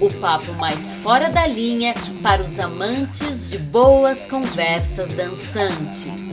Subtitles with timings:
[0.00, 1.92] o papo mais fora da linha
[2.22, 6.32] para os amantes de boas conversas dançantes.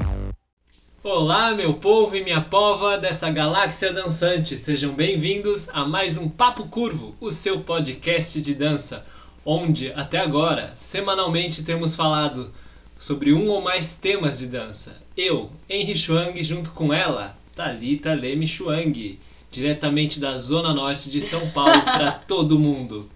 [1.03, 4.59] Olá, meu povo e minha pova dessa galáxia dançante.
[4.59, 9.03] Sejam bem-vindos a mais um Papo Curvo, o seu podcast de dança,
[9.43, 12.53] onde até agora, semanalmente temos falado
[12.99, 14.95] sobre um ou mais temas de dança.
[15.17, 19.19] Eu, Henry Chuang, junto com ela, Talita Leme Chuang,
[19.49, 23.09] diretamente da zona norte de São Paulo para todo mundo.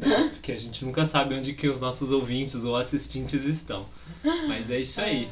[0.06, 0.30] Né?
[0.32, 3.84] Porque a gente nunca sabe onde que os nossos ouvintes ou assistentes estão.
[4.48, 5.28] Mas é isso aí.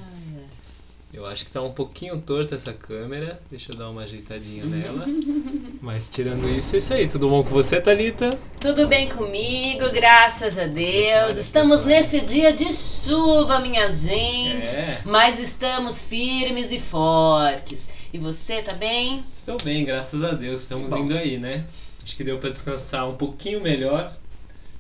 [1.13, 3.41] Eu acho que tá um pouquinho torta essa câmera.
[3.51, 5.07] Deixa eu dar uma ajeitadinha nela.
[5.81, 7.09] Mas tirando isso, é isso aí.
[7.09, 8.29] Tudo bom com você, Thalita?
[8.61, 11.07] Tudo bem comigo, graças a Deus.
[11.07, 14.77] Graças Estamos nesse dia de chuva, minha gente.
[14.77, 15.01] É.
[15.07, 17.89] Mas estamos firmes e fortes.
[18.13, 19.25] E você tá bem?
[19.35, 20.61] Estou bem, graças a Deus.
[20.61, 21.65] Estamos indo aí, né?
[22.05, 24.15] Acho que deu pra descansar um pouquinho melhor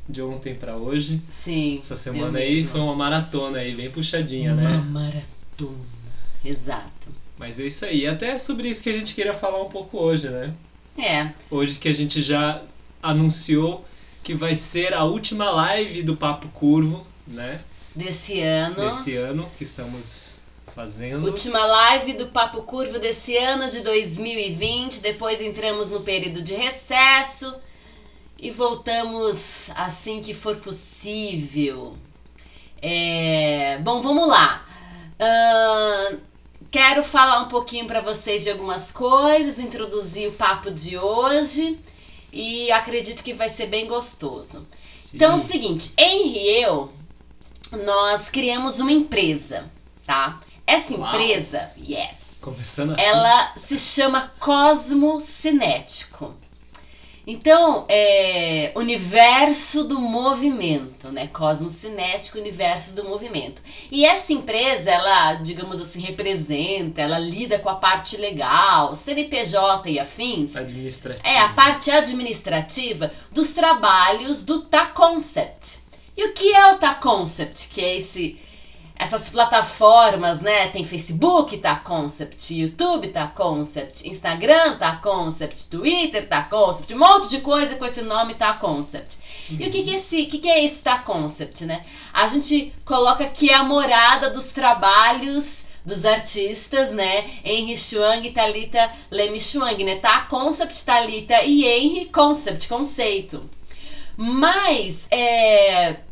[0.08, 1.20] de ontem pra hoje.
[1.44, 1.80] Sim.
[1.82, 4.76] Essa semana aí foi uma maratona aí, bem puxadinha, Uma né?
[4.78, 5.86] maratona.
[6.44, 7.08] Exato.
[7.36, 8.06] Mas é isso aí.
[8.06, 10.54] Até sobre isso que a gente queria falar um pouco hoje, né?
[10.96, 12.62] É, Hoje que a gente já
[13.00, 13.84] anunciou
[14.24, 17.60] que vai ser a última live do Papo Curvo, né?
[17.94, 18.76] desse ano.
[18.76, 20.40] Desse ano que estamos
[20.74, 21.24] fazendo.
[21.24, 25.00] Última live do Papo Curvo desse ano de 2020.
[25.00, 27.54] Depois entramos no período de recesso
[28.38, 31.96] e voltamos assim que for possível.
[32.80, 34.64] É, Bom, vamos lá.
[35.18, 36.18] Ahn,
[36.70, 41.78] quero falar um pouquinho para vocês de algumas coisas, introduzir o papo de hoje
[42.32, 44.66] e acredito que vai ser bem gostoso.
[44.96, 45.16] Sim.
[45.16, 46.92] Então é o seguinte, Henry e eu,
[47.84, 49.68] nós criamos uma empresa,
[50.06, 50.40] tá?
[50.66, 51.08] Essa Uau.
[51.08, 53.02] empresa, yes, Começando assim.
[53.02, 56.34] ela se chama Cosmo Cinético.
[57.30, 61.26] Então, é universo do movimento, né?
[61.26, 63.60] Cosmo Cinético, universo do movimento.
[63.92, 70.00] E essa empresa, ela, digamos assim, representa, ela lida com a parte legal, CNPJ e
[70.00, 70.56] afins.
[70.56, 71.28] administrativo.
[71.28, 75.80] É a parte administrativa dos trabalhos do Ta Concept.
[76.16, 77.68] E o que é o Ta Concept?
[77.68, 78.40] Que é esse
[78.98, 80.68] essas plataformas, né?
[80.68, 87.28] Tem Facebook Ta Concept, YouTube Ta Concept, Instagram Ta Concept, Twitter Ta Concept, um monte
[87.28, 89.18] de coisa com esse nome Ta Concept.
[89.50, 91.84] E o que que, é esse, o que que é esse Ta Concept, né?
[92.12, 97.24] A gente coloca que é a morada dos trabalhos dos artistas, né?
[97.44, 99.96] Henry Chuang e Thalita Leme Chuang, né?
[99.96, 103.48] Tá Concept, Thalita e Henry Concept, conceito.
[104.16, 106.07] Mas é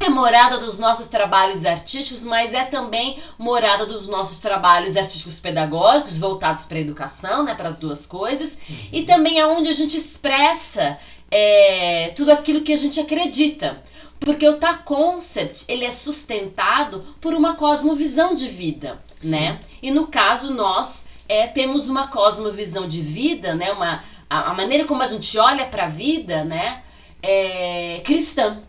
[0.00, 6.18] é morada dos nossos trabalhos artísticos, mas é também morada dos nossos trabalhos artísticos pedagógicos
[6.18, 8.56] voltados para a educação, né, para as duas coisas,
[8.90, 10.98] e também é onde a gente expressa
[11.30, 13.82] é, tudo aquilo que a gente acredita.
[14.18, 19.60] Porque o Ta Concept, ele é sustentado por uma cosmovisão de vida, né?
[19.82, 23.72] E no caso, nós é, temos uma cosmovisão de vida, né?
[23.72, 26.82] Uma, a, a maneira como a gente olha para a vida, né?
[27.22, 28.62] É cristã.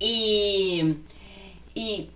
[0.00, 0.94] E,
[1.74, 2.08] e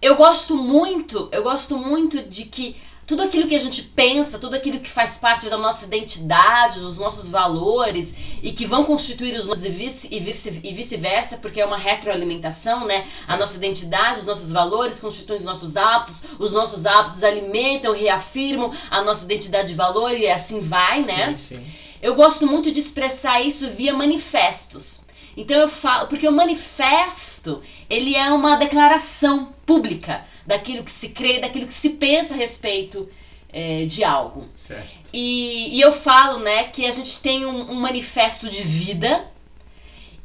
[0.00, 2.76] eu gosto muito, eu gosto muito de que
[3.06, 6.96] tudo aquilo que a gente pensa, tudo aquilo que faz parte da nossa identidade, dos
[6.96, 11.66] nossos valores e que vão constituir os nossos e vice- e vice- vice-versa, porque é
[11.66, 13.06] uma retroalimentação, né?
[13.28, 18.72] A nossa identidade, os nossos valores constituem os nossos hábitos, os nossos hábitos alimentam, reafirmam
[18.90, 21.36] a nossa identidade e valor e assim vai, né?
[21.36, 21.66] Sim, sim.
[22.00, 24.93] Eu gosto muito de expressar isso via manifestos.
[25.36, 31.40] Então eu falo, porque o manifesto, ele é uma declaração pública daquilo que se crê,
[31.40, 33.08] daquilo que se pensa a respeito
[33.52, 34.48] eh, de algo.
[34.56, 35.10] Certo.
[35.12, 39.32] E, e eu falo, né, que a gente tem um, um manifesto de vida.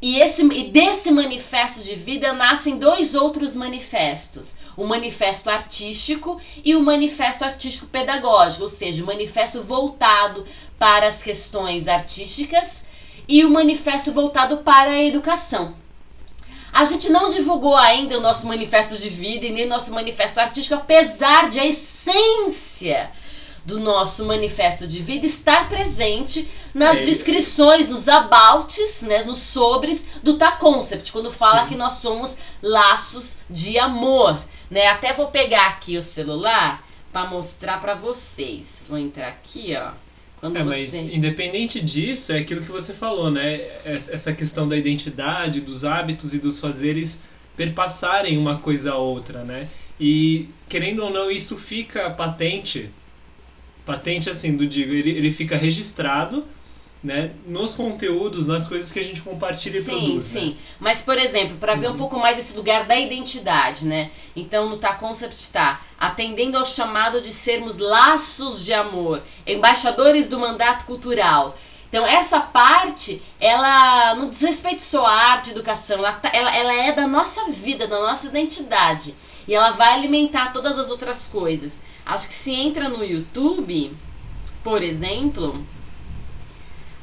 [0.02, 6.76] E, esse, e desse manifesto de vida nascem dois outros manifestos: o manifesto artístico e
[6.76, 10.46] o manifesto artístico pedagógico, ou seja, o manifesto voltado
[10.78, 12.84] para as questões artísticas
[13.30, 15.76] e o manifesto voltado para a educação.
[16.74, 20.40] A gente não divulgou ainda o nosso manifesto de vida e nem o nosso manifesto
[20.40, 23.12] artístico, apesar de a essência
[23.66, 27.06] do nosso manifesto de vida estar presente nas É.
[27.06, 31.68] descrições, nos abouts, né, nos sobres do Ta Concept, quando fala Sim.
[31.70, 34.40] que nós somos laços de amor,
[34.72, 34.88] né?
[34.88, 38.82] Até vou pegar aqui o celular para mostrar para vocês.
[38.88, 39.92] Vou entrar aqui, ó.
[40.40, 40.70] Quando é, você...
[40.70, 43.60] mas independente disso, é aquilo que você falou, né?
[43.84, 47.22] Essa questão da identidade, dos hábitos e dos fazeres
[47.58, 49.68] perpassarem uma coisa a outra, né?
[50.00, 52.90] E querendo ou não, isso fica patente,
[53.86, 56.46] patente assim, do digo, ele, ele fica registrado
[57.02, 60.24] né, nos conteúdos, nas coisas que a gente compartilha e sim, produz.
[60.24, 60.50] Sim, sim.
[60.50, 60.58] Né?
[60.80, 61.98] Mas, por exemplo, para ver um uhum.
[61.98, 64.12] pouco mais esse lugar da identidade, né?
[64.36, 70.38] Então, no Tá Concept está atendendo ao chamado de sermos laços de amor, embaixadores do
[70.38, 71.58] mandato cultural.
[71.88, 76.74] Então, essa parte, ela não diz respeito só à arte, educação, ela, tá, ela, ela
[76.74, 79.16] é da nossa vida, da nossa identidade.
[79.48, 81.82] E ela vai alimentar todas as outras coisas.
[82.06, 83.96] Acho que se entra no YouTube,
[84.64, 85.66] por exemplo,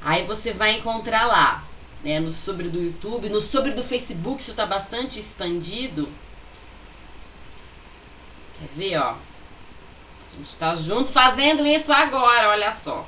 [0.03, 1.65] Aí você vai encontrar lá,
[2.03, 6.09] né, no sobre do YouTube, no sobre do Facebook, isso está bastante expandido.
[8.59, 9.11] Quer ver, ó?
[9.11, 13.07] A gente está junto fazendo isso agora, olha só.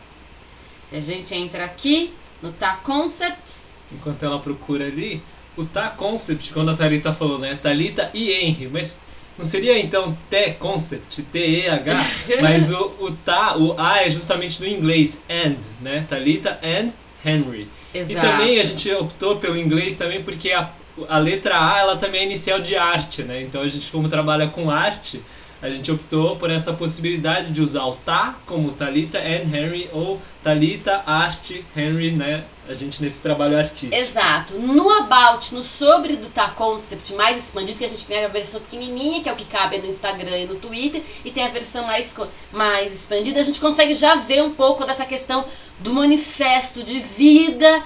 [0.91, 3.61] A gente entra aqui no Tá Concept.
[3.93, 5.23] Enquanto ela procura ali,
[5.57, 7.59] o Tá Concept, quando a Thalita falou, né?
[7.61, 9.01] Thalita e Henry, mas
[9.39, 12.11] não seria então T Concept, T-E-H,
[12.43, 16.05] mas o, o tá, o A é justamente do inglês, and, né?
[16.09, 16.91] Talita and
[17.25, 17.69] Henry.
[17.95, 18.13] Exato.
[18.13, 20.71] E também a gente optou pelo inglês também porque a,
[21.09, 23.43] a letra A ela também é inicial de arte, né?
[23.43, 25.23] Então a gente como trabalha com arte,
[25.61, 30.21] a gente optou por essa possibilidade de usar o tá como Talita and Henry ou
[30.43, 32.45] Talita Art Henry, né?
[32.69, 33.95] A gente nesse trabalho artístico.
[33.95, 34.55] Exato.
[34.55, 38.61] No About, no sobre do Tá Concept mais expandido, que a gente tem a versão
[38.61, 41.85] pequenininha, que é o que cabe no Instagram e no Twitter, e tem a versão
[41.87, 42.15] mais,
[42.53, 45.45] mais expandida, a gente consegue já ver um pouco dessa questão
[45.81, 47.83] do manifesto de vida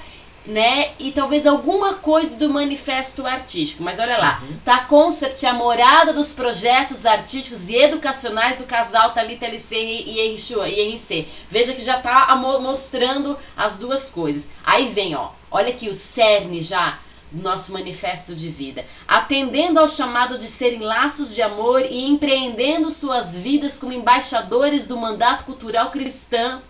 [0.46, 0.92] né?
[0.98, 3.82] E talvez alguma coisa do manifesto artístico.
[3.82, 4.58] Mas olha lá, uhum.
[4.64, 10.34] tá Concept é a morada dos projetos artísticos e educacionais do casal Thalita LC e
[10.34, 11.28] IRC.
[11.50, 14.48] Veja que já tá mostrando as duas coisas.
[14.64, 16.98] Aí vem, ó, olha aqui o cerne já
[17.30, 22.90] do nosso manifesto de vida, atendendo ao chamado de serem laços de amor e empreendendo
[22.90, 26.60] suas vidas como embaixadores do mandato cultural cristão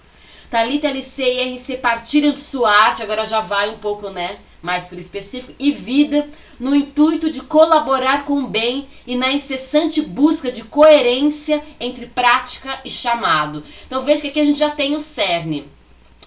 [0.52, 4.37] Thalita LC e RC partilham de sua arte, agora já vai um pouco, né?
[4.60, 6.28] Mais por específico, e vida,
[6.60, 12.78] no intuito de colaborar com o bem e na incessante busca de coerência entre prática
[12.84, 13.64] e chamado.
[13.87, 15.66] Então veja que aqui a gente já tem o cerne.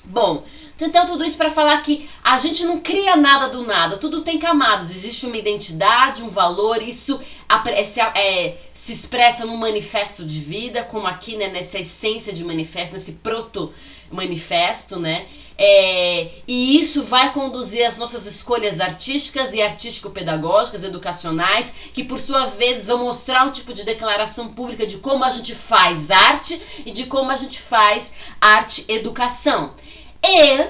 [0.04, 0.44] Bom,
[0.81, 4.39] então tudo isso para falar que a gente não cria nada do nada, tudo tem
[4.39, 10.83] camadas, existe uma identidade, um valor, isso é, é, se expressa no manifesto de vida,
[10.83, 13.71] como aqui, né, nessa essência de manifesto, nesse proto
[14.12, 15.25] manifesto, né?
[15.57, 22.46] É, e isso vai conduzir as nossas escolhas artísticas e artístico-pedagógicas, educacionais, que por sua
[22.46, 26.92] vez vão mostrar um tipo de declaração pública de como a gente faz arte e
[26.92, 28.12] de como a gente faz
[28.42, 29.74] arte-educação.
[30.22, 30.68] E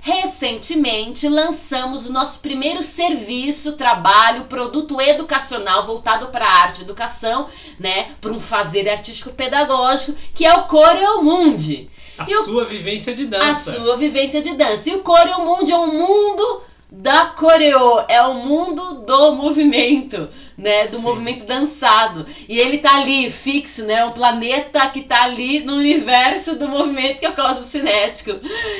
[0.00, 7.48] recentemente lançamos o nosso primeiro serviço, trabalho, produto educacional voltado para arte e educação,
[7.78, 11.90] né, para um fazer artístico pedagógico, que é o Coreo Mundi.
[12.18, 12.66] A e sua o...
[12.66, 13.70] vivência de dança.
[13.70, 14.88] A sua vivência de dança.
[14.88, 20.86] E o Coreo Mundi é um mundo da coreo, é o mundo do movimento, né,
[20.86, 21.02] do Sim.
[21.02, 22.24] movimento dançado.
[22.48, 27.18] E ele tá ali fixo, né, um planeta que tá ali no universo do movimento
[27.18, 28.38] que é o cosmo cinético.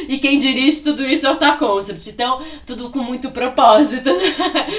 [0.09, 2.09] E quem dirige tudo isso é o Ta Concept.
[2.09, 4.11] Então, tudo com muito propósito.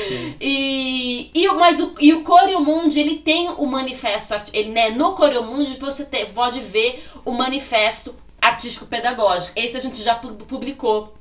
[0.08, 0.36] Sim.
[0.40, 5.14] E e mas o e o Coreo Mundi, ele tem o manifesto, ele né, no
[5.14, 8.16] Coreo Mundi você te, pode ver o manifesto
[8.48, 9.54] artístico pedagógico.
[9.56, 11.18] Esse a gente já publicou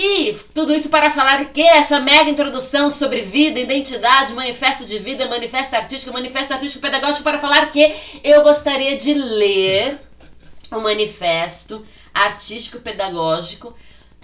[0.00, 5.26] e tudo isso para falar que essa mega introdução sobre vida, identidade, manifesto de vida,
[5.26, 9.98] manifesto artístico, manifesto artístico pedagógico para falar que eu gostaria de ler
[10.70, 11.84] o manifesto
[12.14, 13.74] artístico pedagógico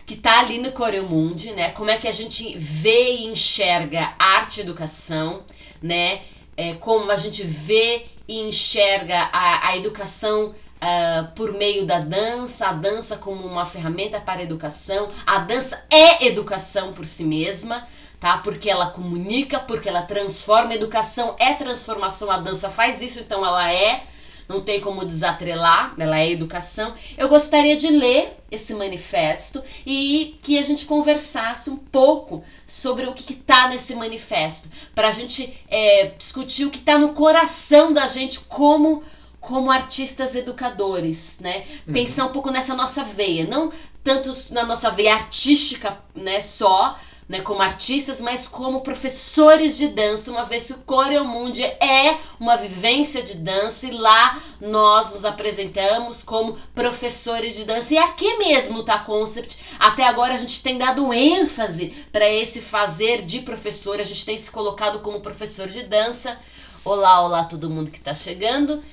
[0.06, 1.70] que está ali no Coreomundi, né?
[1.70, 5.42] Como é que a gente vê e enxerga arte e educação,
[5.82, 6.22] né?
[6.56, 12.66] É, como a gente vê e enxerga a, a educação uh, por meio da dança,
[12.66, 15.08] a dança como uma ferramenta para a educação.
[15.26, 17.86] A dança é educação por si mesma,
[18.20, 18.38] tá?
[18.38, 20.72] Porque ela comunica, porque ela transforma.
[20.72, 24.04] A educação é transformação, a dança faz isso, então ela é.
[24.46, 26.92] Não tem como desatrelar, ela é educação.
[27.16, 33.14] Eu gostaria de ler esse manifesto e que a gente conversasse um pouco sobre o
[33.14, 38.06] que está nesse manifesto, para a gente é, discutir o que está no coração da
[38.06, 39.02] gente como
[39.46, 41.64] como artistas educadores, né?
[41.86, 41.92] Uhum.
[41.92, 43.72] Pensar um pouco nessa nossa veia, não
[44.02, 50.30] tanto na nossa veia artística, né, só, né, como artistas, mas como professores de dança,
[50.30, 56.22] uma vez que o Coreomundi é uma vivência de dança e lá nós nos apresentamos
[56.22, 57.94] como professores de dança.
[57.94, 63.22] E aqui mesmo tá Concept, até agora a gente tem dado ênfase para esse fazer
[63.22, 66.38] de professor, a gente tem se colocado como professor de dança.
[66.84, 68.84] Olá, olá todo mundo que está chegando.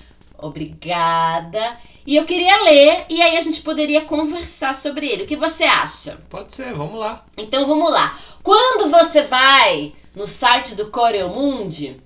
[0.42, 1.78] Obrigada.
[2.06, 5.24] E eu queria ler e aí a gente poderia conversar sobre ele.
[5.24, 6.20] O que você acha?
[6.30, 7.26] Pode ser, vamos lá.
[7.38, 8.18] Então vamos lá.
[8.42, 12.02] Quando você vai no site do Coreomundi,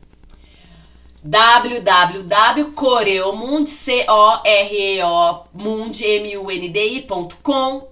[1.23, 7.89] www.coreomundi, c o r e o mundi, m u n d i.com.com.br,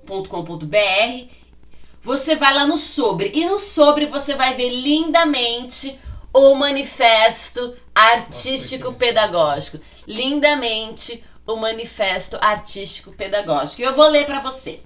[1.99, 5.99] você vai lá no sobre e no sobre você vai ver lindamente
[6.33, 9.79] o manifesto artístico pedagógico.
[10.07, 13.81] Lindamente o manifesto artístico pedagógico.
[13.81, 14.81] Eu vou ler para você.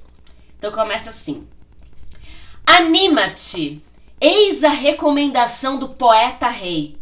[0.58, 1.48] Então começa assim:
[2.66, 3.82] Anima-te.
[4.20, 6.98] Eis a recomendação do poeta rei.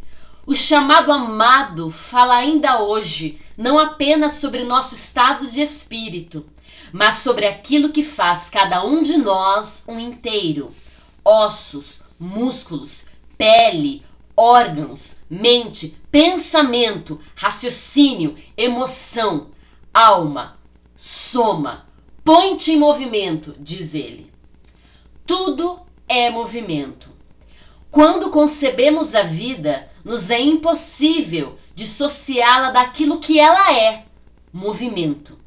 [0.46, 6.46] O chamado amado fala ainda hoje não apenas sobre nosso estado de espírito,
[6.92, 10.72] mas sobre aquilo que faz cada um de nós um inteiro:
[11.24, 13.06] ossos, músculos,
[13.38, 14.04] pele,
[14.36, 19.48] órgãos, mente, pensamento, raciocínio, emoção,
[19.94, 20.58] alma,
[20.96, 21.88] soma,
[22.24, 24.32] põe-te em movimento, diz ele.
[25.28, 27.10] Tudo é movimento.
[27.92, 34.06] Quando concebemos a vida, nos é impossível dissociá-la daquilo que ela é,
[34.54, 35.38] movimento.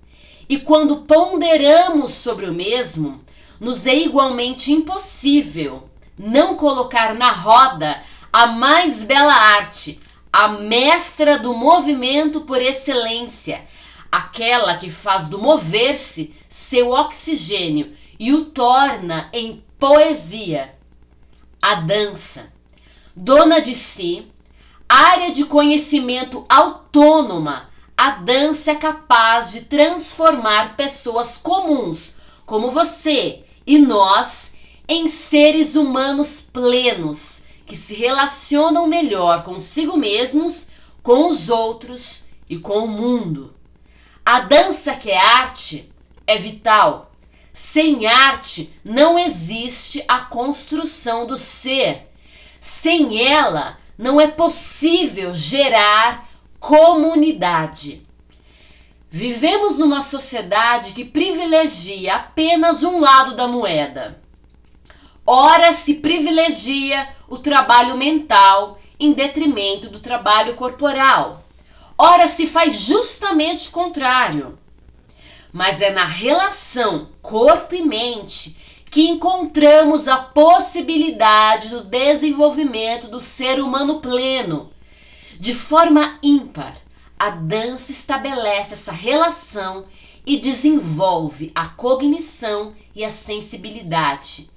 [0.46, 3.24] E quando ponderamos sobre o mesmo,
[3.58, 9.98] nos é igualmente impossível não colocar na roda a mais bela arte,
[10.32, 13.66] a mestra do movimento por excelência,
[14.10, 20.74] aquela que faz do mover-se seu oxigênio e o torna em poesia.
[21.60, 22.52] A dança,
[23.16, 24.30] dona de si,
[24.88, 32.14] área de conhecimento autônoma, a dança é capaz de transformar pessoas comuns,
[32.46, 34.52] como você e nós,
[34.86, 37.37] em seres humanos plenos
[37.68, 40.66] que se relacionam melhor consigo mesmos,
[41.02, 43.54] com os outros e com o mundo.
[44.24, 45.92] A dança que é arte
[46.26, 47.12] é vital.
[47.52, 52.10] Sem arte não existe a construção do ser.
[52.60, 58.06] Sem ela não é possível gerar comunidade.
[59.10, 64.17] Vivemos numa sociedade que privilegia apenas um lado da moeda.
[65.30, 71.44] Ora se privilegia o trabalho mental em detrimento do trabalho corporal.
[71.98, 74.58] Ora, se faz justamente o contrário.
[75.52, 78.56] Mas é na relação corpo e mente
[78.90, 84.72] que encontramos a possibilidade do desenvolvimento do ser humano pleno.
[85.38, 86.74] De forma ímpar,
[87.18, 89.84] a dança estabelece essa relação
[90.24, 94.48] e desenvolve a cognição e a sensibilidade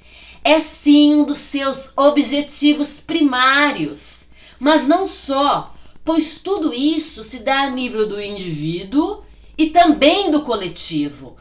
[0.43, 4.27] é sim um dos seus objetivos primários.
[4.59, 9.23] Mas não só, pois tudo isso se dá a nível do indivíduo
[9.57, 11.37] e também do coletivo.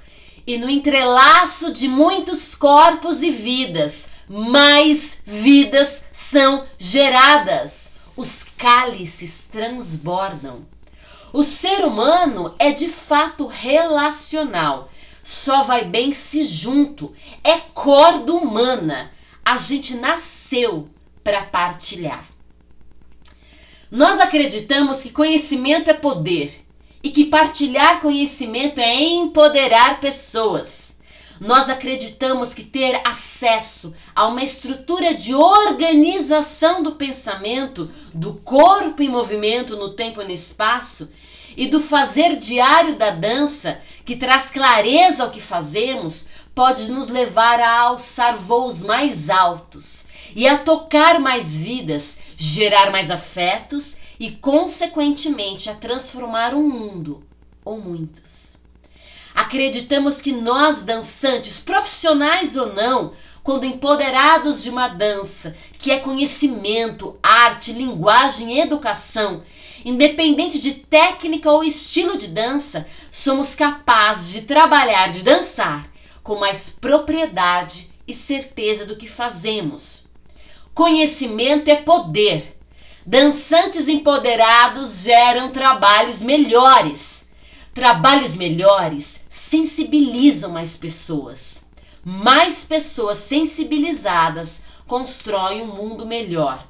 [0.47, 7.91] E no entrelaço de muitos corpos e vidas, mais vidas são geradas.
[8.17, 10.67] Os cálices transbordam.
[11.33, 14.91] O ser humano é de fato relacional
[15.23, 17.15] só vai bem se junto.
[17.43, 19.13] É corda humana.
[19.45, 20.89] A gente nasceu
[21.23, 22.29] para partilhar.
[23.91, 26.65] Nós acreditamos que conhecimento é poder
[27.03, 30.95] e que partilhar conhecimento é empoderar pessoas.
[31.41, 39.09] Nós acreditamos que ter acesso a uma estrutura de organização do pensamento, do corpo em
[39.09, 41.09] movimento no tempo e no espaço
[41.57, 47.61] e do fazer diário da dança, que traz clareza ao que fazemos, pode nos levar
[47.61, 50.05] a alçar voos mais altos
[50.35, 57.25] e a tocar mais vidas, gerar mais afetos e, consequentemente, a transformar um mundo
[57.65, 58.59] ou muitos.
[59.35, 67.19] Acreditamos que nós, dançantes, profissionais ou não, quando empoderados de uma dança, que é conhecimento,
[67.23, 69.43] arte, linguagem educação,
[69.85, 75.89] independente de técnica ou estilo de dança, somos capazes de trabalhar, de dançar
[76.23, 80.05] com mais propriedade e certeza do que fazemos.
[80.75, 82.57] Conhecimento é poder.
[83.05, 87.25] Dançantes empoderados geram trabalhos melhores.
[87.75, 91.63] Trabalhos melhores sensibilizam mais pessoas.
[92.05, 96.70] Mais pessoas sensibilizadas constrói um mundo melhor.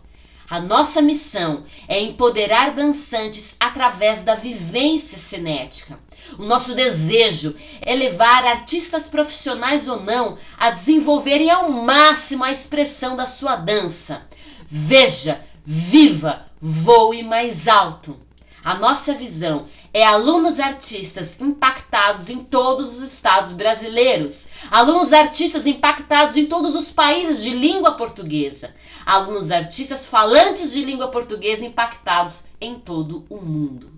[0.51, 5.97] A nossa missão é empoderar dançantes através da vivência cinética.
[6.37, 13.15] O nosso desejo é levar artistas profissionais ou não a desenvolverem ao máximo a expressão
[13.15, 14.23] da sua dança.
[14.67, 18.19] Veja, viva, voe mais alto.
[18.63, 26.37] A nossa visão é alunos artistas impactados em todos os estados brasileiros, alunos artistas impactados
[26.37, 28.75] em todos os países de língua portuguesa,
[29.07, 33.91] alunos artistas falantes de língua portuguesa impactados em todo o mundo.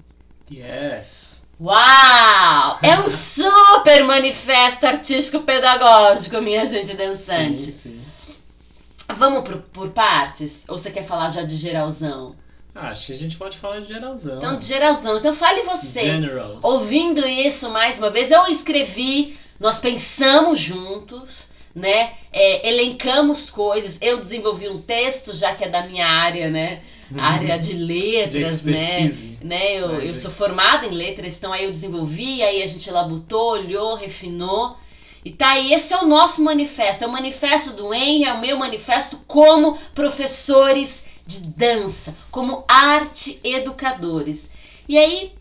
[0.50, 1.42] Yes!
[1.60, 2.78] Uau!
[2.82, 7.60] É um super manifesto artístico-pedagógico, minha gente dançante.
[7.60, 8.00] Sim, sim.
[9.08, 10.64] Vamos por, por partes?
[10.68, 12.34] Ou você quer falar já de geralzão?
[12.74, 14.38] Ah, acho que a gente pode falar de geralzão.
[14.38, 15.18] Então, de geralzão.
[15.18, 16.00] Então, fale você.
[16.00, 16.64] Generals.
[16.64, 22.14] Ouvindo isso mais uma vez, eu escrevi, nós pensamos juntos, né?
[22.32, 23.98] É, elencamos coisas.
[24.00, 26.80] Eu desenvolvi um texto, já que é da minha área, né?
[27.18, 29.36] Área de letras, De né?
[29.42, 29.78] né?
[29.78, 33.52] Eu, Mais eu sou formada em letras, então aí eu desenvolvi, aí a gente labutou,
[33.52, 34.78] olhou, refinou.
[35.22, 37.04] E tá aí, esse é o nosso manifesto.
[37.04, 43.40] É o manifesto do Henry, é o meu manifesto como professores de dança, como arte
[43.42, 44.50] educadores.
[44.88, 45.32] E aí,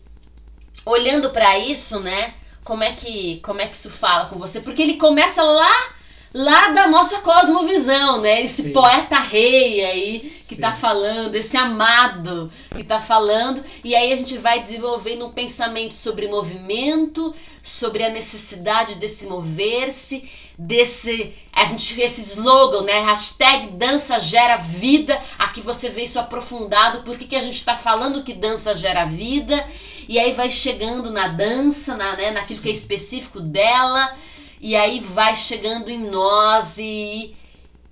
[0.84, 2.34] olhando pra isso, né?
[2.64, 4.60] Como é que como é que isso fala com você?
[4.60, 5.92] Porque ele começa lá
[6.34, 8.42] lá da nossa cosmovisão, né?
[8.42, 8.72] Esse Sim.
[8.72, 10.60] poeta rei aí que Sim.
[10.60, 15.94] tá falando, esse amado que tá falando, e aí a gente vai desenvolvendo um pensamento
[15.94, 20.28] sobre movimento, sobre a necessidade desse mover-se,
[20.66, 23.00] desse a gente esse slogan, né?
[23.00, 25.20] Hashtag dança gera vida.
[25.38, 27.02] Aqui você vê isso aprofundado.
[27.02, 29.66] Por que, que a gente está falando que dança gera vida?
[30.08, 34.16] E aí vai chegando na dança, na, né, naquilo que é específico dela,
[34.60, 37.34] e aí vai chegando em nós e,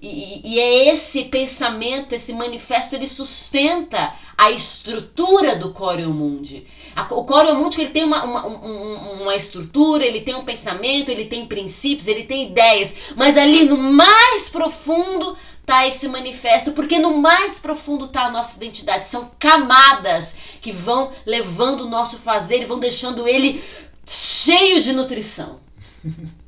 [0.03, 6.67] e, e é esse pensamento, esse manifesto, ele sustenta a estrutura do Coreo Mundi.
[6.97, 11.11] A- O Coreo Mundi ele tem uma, uma, um- uma estrutura, ele tem um pensamento,
[11.11, 16.99] ele tem princípios, ele tem ideias, mas ali no mais profundo tá esse manifesto, porque
[16.99, 19.05] no mais profundo tá a nossa identidade.
[19.05, 23.63] São camadas que vão levando o nosso fazer e vão deixando ele
[24.07, 25.61] cheio de nutrição.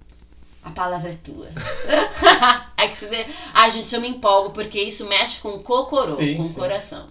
[0.63, 1.49] A palavra é tua.
[2.77, 3.27] é que você vê.
[3.53, 6.55] Ai, gente, eu me empolgo porque isso mexe com o cocorô, Sim, com o sim.
[6.55, 7.09] coração.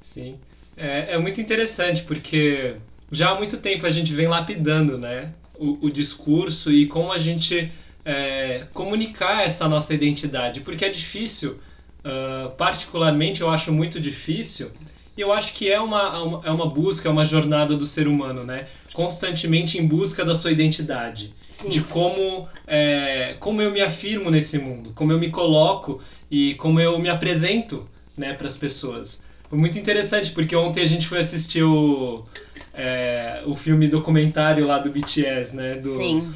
[0.00, 0.38] Sim.
[0.76, 2.76] É, é muito interessante porque
[3.12, 7.18] já há muito tempo a gente vem lapidando né, o, o discurso e como a
[7.18, 7.70] gente
[8.04, 10.60] é, comunicar essa nossa identidade.
[10.62, 11.60] Porque é difícil,
[12.04, 14.70] ah, particularmente eu acho muito difícil,
[15.16, 18.06] e eu acho que é uma, uma- é uma busca, é uma jornada do ser
[18.08, 18.66] humano, né?
[18.92, 21.68] Constantemente em busca da sua identidade Sim.
[21.68, 26.00] de como, é, como eu me afirmo nesse mundo, como eu me coloco
[26.30, 29.22] e como eu me apresento né, para as pessoas.
[29.48, 32.24] Foi muito interessante, porque ontem a gente foi assistir o,
[32.72, 35.76] é, o filme documentário lá do BTS, né?
[35.76, 36.32] Do, Sim.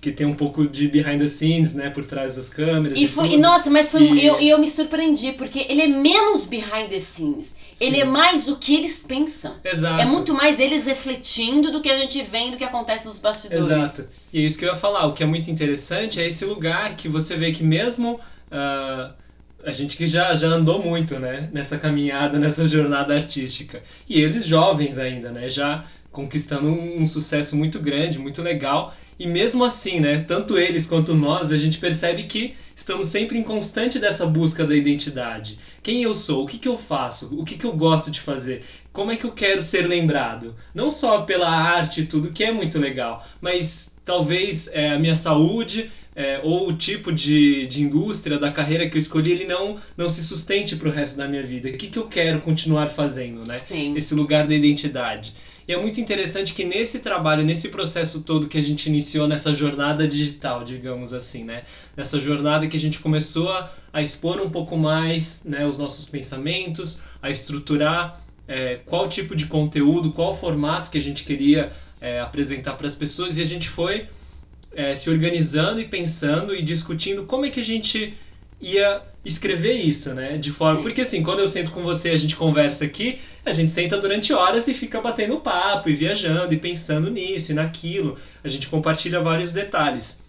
[0.00, 1.90] Que tem um pouco de behind the scenes, né?
[1.90, 2.98] Por trás das câmeras.
[2.98, 5.86] E foi, e nossa, mas foi, E- eu, e eu me surpreendi, porque ele é
[5.88, 7.54] menos behind the scenes.
[7.80, 9.54] Ele é mais o que eles pensam.
[9.64, 10.02] Exato.
[10.02, 13.64] É muito mais eles refletindo do que a gente vendo que acontece nos bastidores.
[13.64, 14.08] Exato.
[14.32, 15.06] E é isso que eu ia falar.
[15.06, 19.12] O que é muito interessante é esse lugar que você vê que mesmo ah,
[19.64, 21.48] a gente que já, já andou muito, né?
[21.52, 23.82] Nessa caminhada, nessa jornada artística.
[24.08, 25.48] E eles jovens ainda, né?
[25.48, 28.94] Já conquistando um, um sucesso muito grande, muito legal.
[29.18, 30.24] E mesmo assim, né?
[30.26, 34.74] Tanto eles quanto nós, a gente percebe que estamos sempre em constante dessa busca da
[34.74, 35.58] identidade.
[35.82, 36.44] Quem eu sou?
[36.44, 37.38] O que, que eu faço?
[37.38, 38.64] O que, que eu gosto de fazer?
[38.90, 40.56] Como é que eu quero ser lembrado?
[40.74, 45.14] Não só pela arte e tudo, que é muito legal, mas talvez é, a minha
[45.14, 49.76] saúde é, ou o tipo de, de indústria da carreira que eu escolhi, ele não,
[49.94, 51.68] não se sustente para o resto da minha vida.
[51.68, 53.58] O que, que eu quero continuar fazendo, né?
[53.58, 53.94] Sim.
[53.94, 55.34] Esse lugar da identidade.
[55.66, 59.52] E é muito interessante que nesse trabalho, nesse processo todo que a gente iniciou nessa
[59.54, 61.62] jornada digital, digamos assim, né?
[61.96, 66.08] Nessa jornada que a gente começou a, a expor um pouco mais né, os nossos
[66.08, 72.20] pensamentos, a estruturar é, qual tipo de conteúdo, qual formato que a gente queria é,
[72.20, 74.08] apresentar para as pessoas e a gente foi
[74.72, 78.14] é, se organizando e pensando e discutindo como é que a gente
[78.60, 80.36] ia escrever isso, né?
[80.36, 80.78] De forma.
[80.78, 80.82] Sim.
[80.82, 84.32] Porque assim, quando eu sento com você a gente conversa aqui, a gente senta durante
[84.32, 88.18] horas e fica batendo papo e viajando e pensando nisso e naquilo.
[88.42, 90.22] A gente compartilha vários detalhes.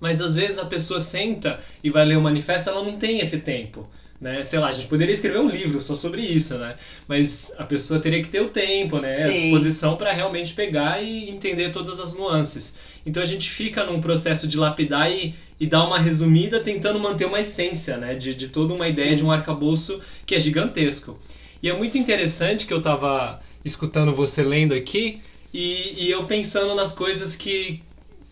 [0.00, 3.38] Mas às vezes a pessoa senta e vai ler o manifesto, ela não tem esse
[3.38, 3.88] tempo.
[4.24, 4.42] Né?
[4.42, 6.76] Sei lá, a gente poderia escrever um livro só sobre isso, né?
[7.06, 9.24] Mas a pessoa teria que ter o tempo, né?
[9.24, 12.74] A disposição para realmente pegar e entender todas as nuances.
[13.04, 17.26] Então a gente fica num processo de lapidar e, e dar uma resumida tentando manter
[17.26, 18.14] uma essência, né?
[18.14, 19.16] De, de toda uma ideia Sim.
[19.16, 21.18] de um arcabouço que é gigantesco.
[21.62, 25.20] E é muito interessante que eu tava escutando você lendo aqui
[25.52, 27.82] e, e eu pensando nas coisas que,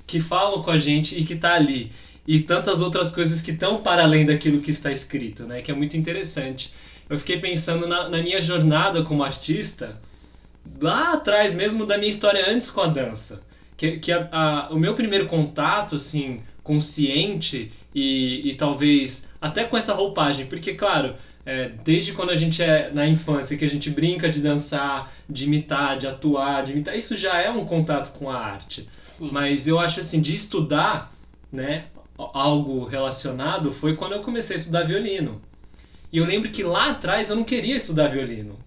[0.07, 1.92] que falam com a gente e que tá ali.
[2.26, 5.61] E tantas outras coisas que estão para além daquilo que está escrito, né?
[5.62, 6.72] Que é muito interessante.
[7.11, 10.00] Eu fiquei pensando na, na minha jornada como artista,
[10.80, 13.42] lá atrás mesmo da minha história antes com a dança.
[13.76, 19.76] Que, que a- a- o meu primeiro contato, assim, consciente e, e talvez até com
[19.76, 23.90] essa roupagem, porque, claro, é, desde quando a gente é na infância, que a gente
[23.90, 28.30] brinca de dançar, de imitar, de atuar, de imitar, isso já é um contato com
[28.30, 28.88] a arte.
[29.02, 29.30] Sim.
[29.32, 31.12] Mas eu acho assim, de estudar,
[31.52, 31.87] né,
[32.35, 35.40] algo relacionado foi quando eu comecei a estudar violino.
[36.12, 38.58] E eu lembro que lá atrás eu não queria estudar violino.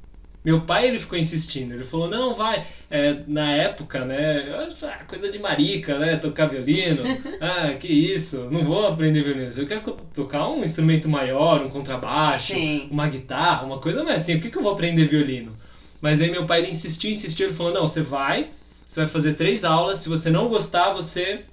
[0.43, 5.31] Meu pai ele ficou insistindo, ele falou não vai, É, na época né, ah, coisa
[5.31, 7.01] de marica, né, tocar violino,
[7.41, 9.81] ah que isso, não vou aprender violino, eu quero
[10.13, 12.87] tocar um instrumento maior, um contrabaixo, Sim.
[12.91, 15.51] uma guitarra, uma coisa mais assim, por que, que eu vou aprender violino?
[15.99, 18.49] Mas aí meu pai ele insistiu, insistiu, ele falou, não, você vai,
[18.87, 21.43] você vai fazer três aulas, se você não gostar, você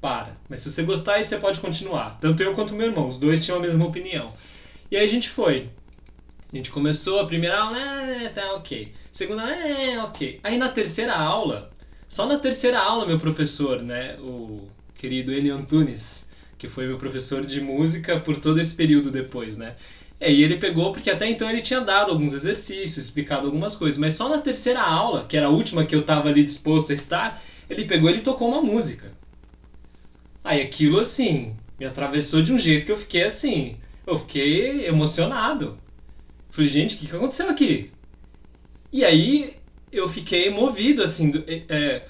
[0.00, 0.36] para.
[0.48, 2.18] Mas se você gostar, aí você pode continuar.
[2.20, 4.32] Tanto eu quanto meu irmão, os dois tinham a mesma opinião.
[4.90, 5.68] E aí a gente foi.
[6.52, 8.92] A gente começou a primeira aula, é, tá ok.
[9.12, 10.40] Segunda, é, ok.
[10.42, 11.70] Aí na terceira aula,
[12.08, 17.46] só na terceira aula, meu professor, né, o querido Enio Antunes, que foi meu professor
[17.46, 19.76] de música por todo esse período depois, né?
[20.18, 23.98] É, e ele pegou porque até então ele tinha dado alguns exercícios, explicado algumas coisas,
[23.98, 26.94] mas só na terceira aula, que era a última que eu tava ali disposto a
[26.94, 29.12] estar, ele pegou e tocou uma música.
[30.44, 33.76] Aí aquilo assim, me atravessou de um jeito que eu fiquei assim,
[34.06, 35.78] eu fiquei emocionado.
[36.50, 37.90] Falei, gente, o que, que aconteceu aqui?
[38.92, 39.56] E aí
[39.92, 42.02] eu fiquei movido assim, do- é,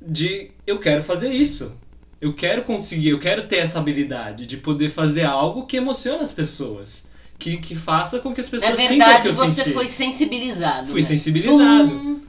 [0.00, 1.72] de eu quero fazer isso.
[2.20, 6.32] Eu quero conseguir, eu quero ter essa habilidade de poder fazer algo que emociona as
[6.32, 7.06] pessoas.
[7.38, 9.72] Que, que faça com que as Na pessoas sintam o que verdade, eu você senti.
[9.74, 10.86] foi sensibilizado.
[10.90, 11.06] Fui né?
[11.06, 12.20] sensibilizado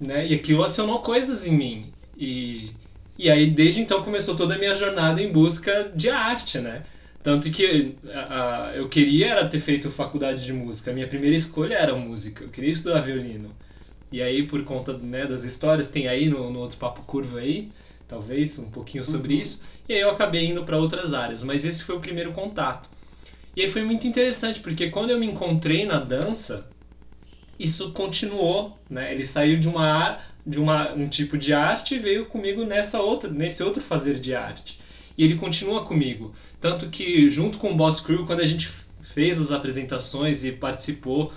[0.00, 0.26] né?
[0.26, 1.92] E aquilo acionou coisas em mim.
[2.16, 2.70] E,
[3.18, 6.84] e aí, desde então, começou toda a minha jornada em busca de arte, né?
[7.22, 10.90] Tanto que a, a- eu queria era ter feito faculdade de música.
[10.90, 12.44] A minha primeira escolha era música.
[12.44, 13.56] Eu queria estudar violino.
[14.12, 17.72] E aí, por conta né, das histórias, tem aí no, no outro Papo Curvo aí,
[18.08, 19.40] talvez, um pouquinho sobre Uhum.
[19.42, 19.62] isso.
[19.88, 21.42] E aí eu acabei indo para outras áreas.
[21.44, 22.88] Mas esse foi o primeiro contato.
[23.56, 26.72] E aí foi muito interessante, porque quando eu me encontrei na dança,
[27.58, 29.12] isso continuou, né?
[29.12, 29.84] Ele saiu de uma
[30.46, 34.80] de uma, um tipo de arte veio comigo nessa outra, nesse outro fazer de arte.
[35.16, 38.68] E ele continua comigo, tanto que junto com o Boss Crew, quando a gente
[39.00, 41.32] fez as apresentações e participou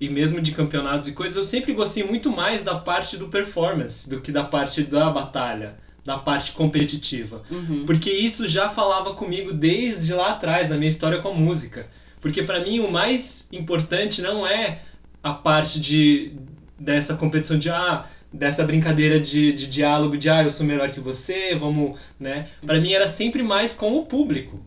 [0.00, 4.10] e mesmo de campeonatos e coisas, eu sempre gostei muito mais da parte do performance
[4.10, 7.44] do que da parte da batalha, da parte competitiva.
[7.48, 7.86] Uhum.
[7.86, 11.86] Porque isso já falava comigo desde lá atrás, na minha história com a música.
[12.20, 14.80] Porque pra mim o mais importante não é
[15.22, 16.34] a parte de
[16.76, 21.00] dessa competição de ah, dessa brincadeira de, de diálogo de ah, eu sou melhor que
[21.00, 22.48] você, vamos, né?
[22.64, 24.60] Pra mim era sempre mais com o público.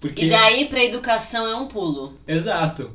[0.00, 2.20] Porque E daí pra educação é um pulo.
[2.26, 2.90] Exato.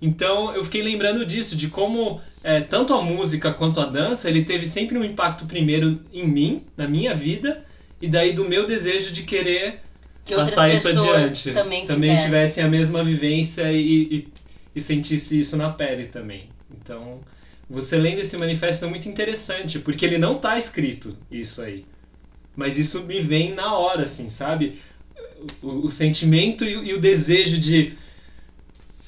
[0.00, 4.44] Então eu fiquei lembrando disso, de como é, tanto a música quanto a dança, ele
[4.44, 7.64] teve sempre um impacto primeiro em mim, na minha vida,
[8.00, 9.80] e daí do meu desejo de querer
[10.24, 11.52] Que passar isso adiante.
[11.86, 12.16] também, tivessem.
[12.16, 14.28] tivessem a mesma vivência e, e,
[14.74, 16.50] e sentisse isso na pele também.
[16.70, 17.24] Então,
[17.68, 21.86] você lendo esse manifesto é muito interessante, porque ele não tá escrito isso aí.
[22.56, 24.80] Mas isso me vem na hora, assim, sabe?
[25.62, 27.96] O, o sentimento e, o- e o desejo de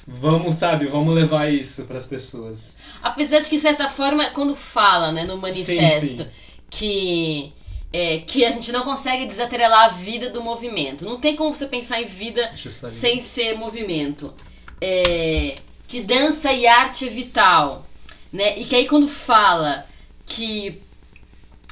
[0.07, 2.77] vamos, sabe, vamos levar isso para as pessoas.
[3.01, 6.29] Apesar de que, de certa forma, quando fala né, no manifesto sim.
[6.69, 7.53] que
[7.91, 11.05] é, que a gente não consegue desatrelar a vida do movimento.
[11.05, 12.51] Não tem como você pensar em vida
[12.89, 14.33] sem ser movimento.
[14.79, 15.55] É,
[15.87, 17.88] que dança e arte é vital.
[18.31, 18.59] Né?
[18.59, 19.85] E que aí quando fala
[20.25, 20.81] que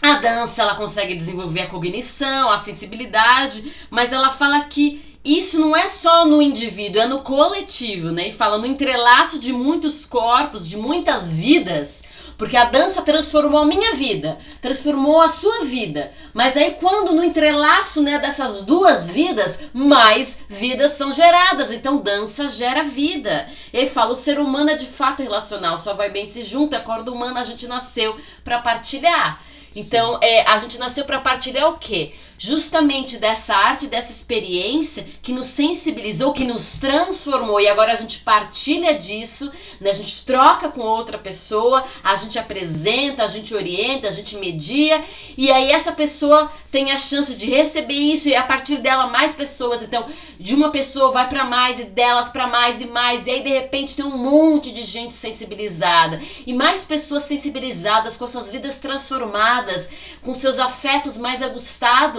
[0.01, 5.75] a dança ela consegue desenvolver a cognição, a sensibilidade, mas ela fala que isso não
[5.75, 8.29] é só no indivíduo, é no coletivo, né?
[8.29, 12.01] E fala no entrelaço de muitos corpos, de muitas vidas,
[12.37, 16.11] porque a dança transformou a minha vida, transformou a sua vida.
[16.33, 21.71] Mas aí quando no entrelaço, né, dessas duas vidas, mais vidas são geradas.
[21.71, 23.49] Então dança gera vida.
[23.73, 26.77] E aí fala, o ser humano é de fato relacional, só vai bem se junta,
[26.77, 29.41] a corda humana a gente nasceu para partilhar.
[29.75, 32.13] Então, é, a gente nasceu para partilhar o quê?
[32.39, 38.19] Justamente dessa arte, dessa experiência que nos sensibilizou, que nos transformou e agora a gente
[38.19, 39.89] partilha disso, né?
[39.89, 45.03] A gente troca com outra pessoa, a gente apresenta, a gente orienta, a gente media
[45.35, 49.33] e aí essa pessoa tem a chance de receber isso e a partir dela mais
[49.33, 49.81] pessoas.
[49.81, 50.05] Então,
[50.39, 53.49] de uma pessoa vai para mais e delas para mais e mais e aí de
[53.49, 59.89] repente tem um monte de gente sensibilizada e mais pessoas sensibilizadas com suas vidas transformadas,
[60.21, 61.41] com seus afetos mais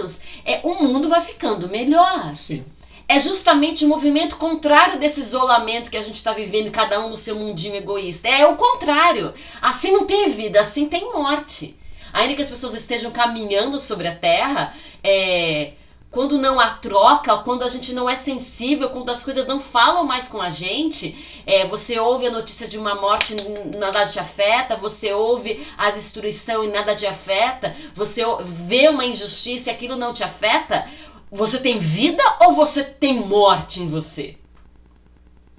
[0.09, 2.35] agustados, é o mundo vai ficando melhor.
[2.35, 2.65] Sim.
[3.07, 7.17] É justamente o movimento contrário desse isolamento que a gente está vivendo, cada um no
[7.17, 8.27] seu mundinho egoísta.
[8.27, 9.33] É o contrário.
[9.61, 11.75] Assim não tem vida, assim tem morte.
[12.13, 15.73] Ainda que as pessoas estejam caminhando sobre a terra, é,
[16.11, 20.05] quando não há troca, quando a gente não é sensível, quando as coisas não falam
[20.05, 23.35] mais com a gente, é, você ouve a notícia de uma morte
[23.77, 29.69] nada te afeta, você ouve a destruição e nada te afeta, você vê uma injustiça
[29.69, 30.87] e aquilo não te afeta,
[31.31, 34.35] você tem vida ou você tem morte em você?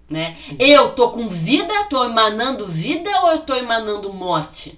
[0.09, 0.37] Né?
[0.59, 4.77] Eu tô com vida, tô emanando vida ou eu tô emanando morte?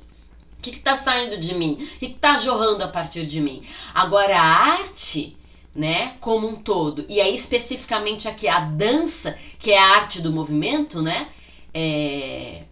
[0.58, 1.88] O que está saindo de mim?
[1.94, 3.66] O que está jorrando a partir de mim?
[3.94, 5.35] Agora, a arte
[5.74, 7.04] né, como um todo.
[7.08, 11.28] E aí especificamente aqui a dança, que é a arte do movimento, né,
[11.72, 12.62] é...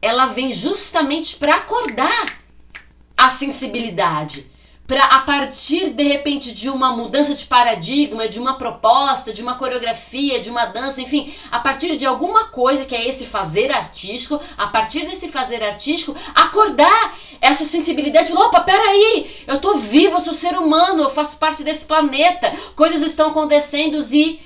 [0.00, 2.38] ela vem justamente para acordar
[3.16, 4.50] a sensibilidade,
[4.86, 9.56] para a partir de repente de uma mudança de paradigma, de uma proposta, de uma
[9.56, 14.40] coreografia, de uma dança, enfim, a partir de alguma coisa que é esse fazer artístico,
[14.56, 20.34] a partir desse fazer artístico, acordar essa sensibilidade, opa, peraí, eu tô vivo, eu sou
[20.34, 24.42] ser humano, eu faço parte desse planeta, coisas estão acontecendo e,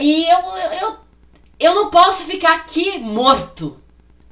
[0.00, 0.38] e eu,
[0.80, 0.96] eu,
[1.58, 3.76] eu não posso ficar aqui morto.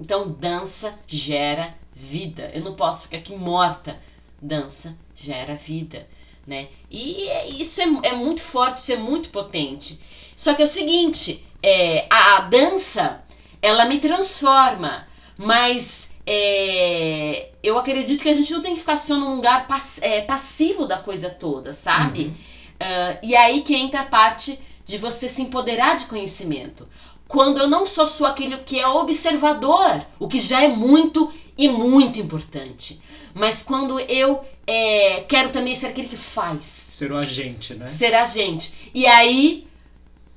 [0.01, 2.51] Então, dança gera vida.
[2.55, 4.01] Eu não posso ficar aqui morta.
[4.40, 6.09] Dança gera vida,
[6.47, 6.69] né?
[6.91, 9.99] E é, isso é, é muito forte, isso é muito potente.
[10.37, 13.23] Só que é o seguinte, é, a, a dança,
[13.61, 19.17] ela me transforma, mas é, eu acredito que a gente não tem que ficar só
[19.17, 22.27] num lugar pass, é, passivo da coisa toda, sabe?
[22.27, 22.49] Uhum.
[22.81, 26.89] Uh, e aí que entra a parte de você se empoderar de conhecimento.
[27.27, 31.68] Quando eu não sou só aquele que é observador, o que já é muito e
[31.68, 33.01] muito importante.
[33.35, 36.64] Mas quando eu é, quero também ser aquele que faz.
[36.92, 37.87] Ser o agente, né?
[37.88, 38.90] Ser agente.
[38.94, 39.66] E aí,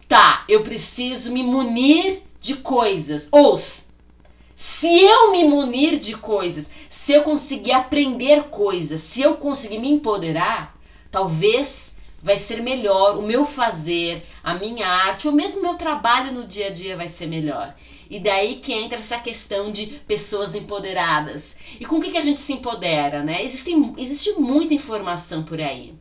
[0.08, 3.30] tá, eu preciso me munir de coisas.
[3.32, 9.80] Ou, se eu me munir de coisas, se eu conseguir aprender coisas, se eu conseguir
[9.80, 10.76] me empoderar,
[11.12, 16.32] talvez vai ser melhor o meu fazer, a minha arte, ou mesmo o meu trabalho
[16.32, 17.76] no dia a dia vai ser melhor.
[18.12, 21.56] E daí que entra essa questão de pessoas empoderadas.
[21.80, 23.42] E com o que, que a gente se empodera, né?
[23.42, 25.96] Existe, existe muita informação por aí.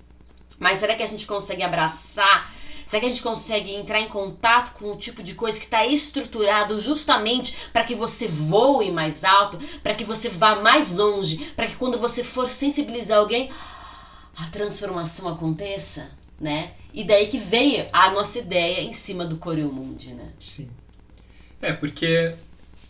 [0.58, 2.52] Mas será que a gente consegue abraçar?
[2.88, 5.86] Será que a gente consegue entrar em contato com o tipo de coisa que está
[5.86, 11.68] estruturado justamente para que você voe mais alto, para que você vá mais longe, para
[11.68, 13.52] que quando você for sensibilizar alguém,
[14.36, 16.72] a transformação aconteça, né?
[16.92, 20.32] E daí que veio a nossa ideia em cima do Coreo Mundi, né?
[20.40, 20.68] Sim.
[21.60, 22.32] É, porque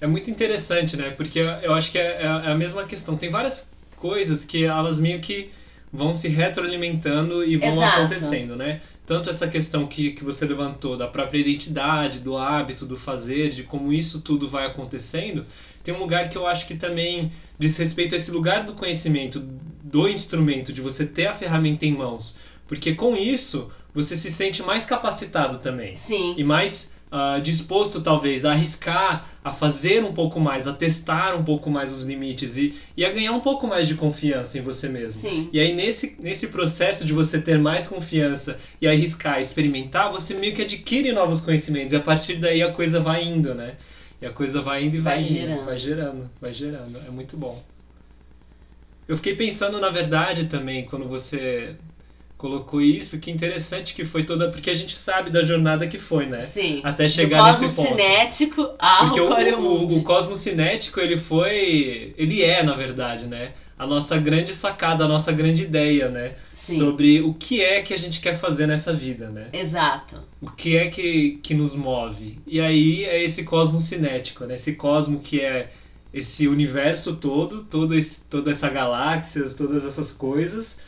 [0.00, 1.10] é muito interessante, né?
[1.10, 3.16] Porque eu acho que é, é, é a mesma questão.
[3.16, 5.50] Tem várias coisas que elas meio que
[5.92, 7.98] vão se retroalimentando e vão Exato.
[7.98, 8.80] acontecendo, né?
[9.04, 13.64] Tanto essa questão que, que você levantou da própria identidade, do hábito, do fazer, de
[13.64, 15.44] como isso tudo vai acontecendo,
[15.82, 19.42] tem um lugar que eu acho que também diz respeito a esse lugar do conhecimento,
[19.82, 22.38] do instrumento, de você ter a ferramenta em mãos.
[22.68, 25.96] Porque com isso, você se sente mais capacitado também.
[25.96, 26.34] Sim.
[26.38, 31.44] E mais uh, disposto talvez a arriscar, a fazer um pouco mais, a testar um
[31.44, 34.88] pouco mais os limites e, e a ganhar um pouco mais de confiança em você
[34.88, 35.20] mesmo.
[35.22, 35.48] Sim.
[35.52, 40.54] E aí nesse, nesse processo de você ter mais confiança e arriscar, experimentar, você meio
[40.54, 43.76] que adquire novos conhecimentos e a partir daí a coisa vai indo, né?
[44.20, 45.64] E a coisa vai indo e vai, vai indo, gerando.
[45.64, 46.98] vai gerando, vai gerando.
[47.06, 47.62] É muito bom.
[49.08, 51.74] Eu fiquei pensando, na verdade, também, quando você
[52.40, 56.24] colocou isso, que interessante que foi toda, porque a gente sabe da jornada que foi,
[56.24, 56.40] né?
[56.40, 56.80] Sim.
[56.82, 57.86] Até chegar nesse ponto.
[57.86, 63.52] cinético ao Porque o, o, o cosmos cinético, ele foi, ele é, na verdade, né?
[63.78, 66.32] A nossa grande sacada, a nossa grande ideia, né?
[66.54, 66.78] Sim.
[66.78, 69.48] Sobre o que é que a gente quer fazer nessa vida, né?
[69.52, 70.16] Exato.
[70.40, 72.38] O que é que, que nos move.
[72.46, 74.54] E aí é esse cosmos cinético, né?
[74.54, 75.68] Esse cosmo que é
[76.12, 80.78] esse universo todo, todo esse, toda essa galáxias, todas essas coisas,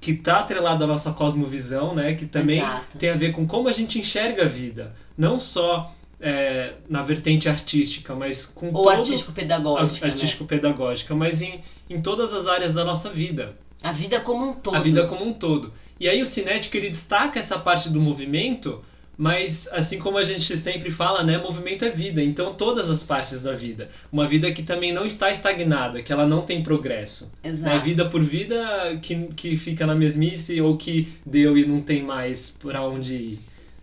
[0.00, 2.14] que está atrelado à nossa cosmovisão, né?
[2.14, 2.98] Que também Exato.
[2.98, 4.94] tem a ver com como a gente enxerga a vida.
[5.16, 10.06] Não só é, na vertente artística, mas com Ou todo artístico-pedagógica.
[10.06, 10.12] né?
[10.12, 14.76] artístico-pedagógica, mas em, em todas as áreas da nossa vida, A vida como um todo.
[14.76, 15.72] a vida como um todo.
[15.98, 18.82] E aí o cinético ele destaca essa parte do movimento,
[19.16, 23.42] mas assim como a gente sempre fala, né, movimento é vida, então todas as partes
[23.42, 23.88] da vida.
[24.10, 27.30] Uma vida que também não está estagnada, que ela não tem progresso.
[27.44, 27.84] Exato.
[27.84, 32.50] Vida por vida que, que fica na mesmice ou que deu e não tem mais
[32.50, 33.38] para onde ir.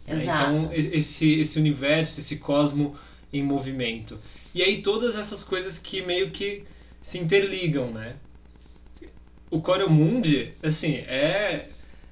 [0.08, 0.24] né?
[0.24, 0.56] Exato.
[0.56, 2.96] Então esse, esse universo, esse cosmo
[3.32, 4.18] em movimento.
[4.56, 6.64] E aí todas essas coisas que meio que
[7.02, 8.16] se interligam, né?
[9.50, 11.68] O Coreo Mundi, assim, é,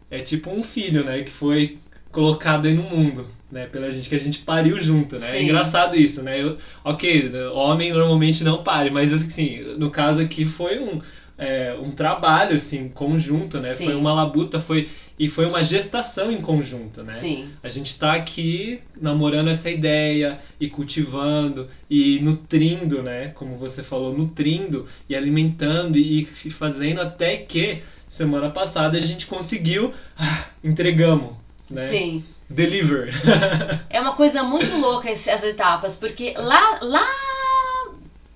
[0.09, 1.23] é tipo um filho, né?
[1.23, 1.77] Que foi
[2.15, 3.65] colocado aí no mundo, né?
[3.67, 5.27] Pela gente, que a gente pariu junto, né?
[5.27, 5.43] É Sim.
[5.43, 6.41] engraçado isso, né?
[6.41, 11.01] Eu, ok, homem normalmente não pare, mas assim, no caso aqui foi um,
[11.37, 13.73] é, um trabalho, assim, conjunto, né?
[13.73, 13.85] Sim.
[13.85, 14.87] Foi uma labuta, foi...
[15.17, 17.13] E foi uma gestação em conjunto, né?
[17.13, 17.49] Sim.
[17.63, 23.29] A gente tá aqui namorando essa ideia e cultivando e nutrindo, né?
[23.29, 29.25] Como você falou, nutrindo e alimentando e e fazendo até que semana passada a gente
[29.25, 31.89] conseguiu, ah, entregamos, né?
[31.89, 32.23] Sim.
[32.49, 33.11] Deliver.
[33.89, 37.07] É uma coisa muito louca esse- as etapas, porque lá, lá,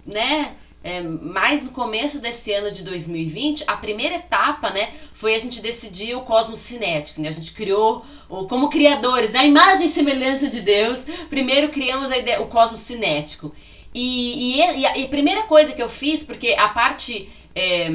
[0.06, 5.40] né, é, mais no começo desse ano de 2020, a primeira etapa, né, foi a
[5.40, 9.90] gente decidir o cosmos cinético, né, a gente criou, o- como criadores, a imagem e
[9.90, 13.54] semelhança de Deus, primeiro criamos a ideia, o cosmos cinético.
[13.94, 17.90] E, e, e a, e a primeira coisa que eu fiz, porque a parte é,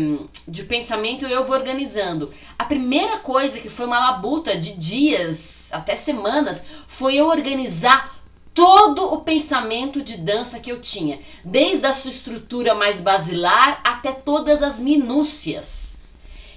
[0.46, 5.96] de pensamento eu vou organizando, a primeira coisa que foi uma labuta de dias, até
[5.96, 8.14] semanas, foi eu organizar
[8.52, 14.12] todo o pensamento de dança que eu tinha, desde a sua estrutura mais basilar até
[14.12, 15.98] todas as minúcias.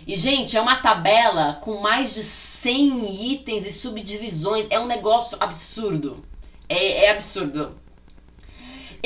[0.06, 5.38] E gente, é uma tabela com mais de 100 itens e subdivisões, é um negócio
[5.40, 6.24] absurdo.
[6.70, 7.76] É, é absurdo.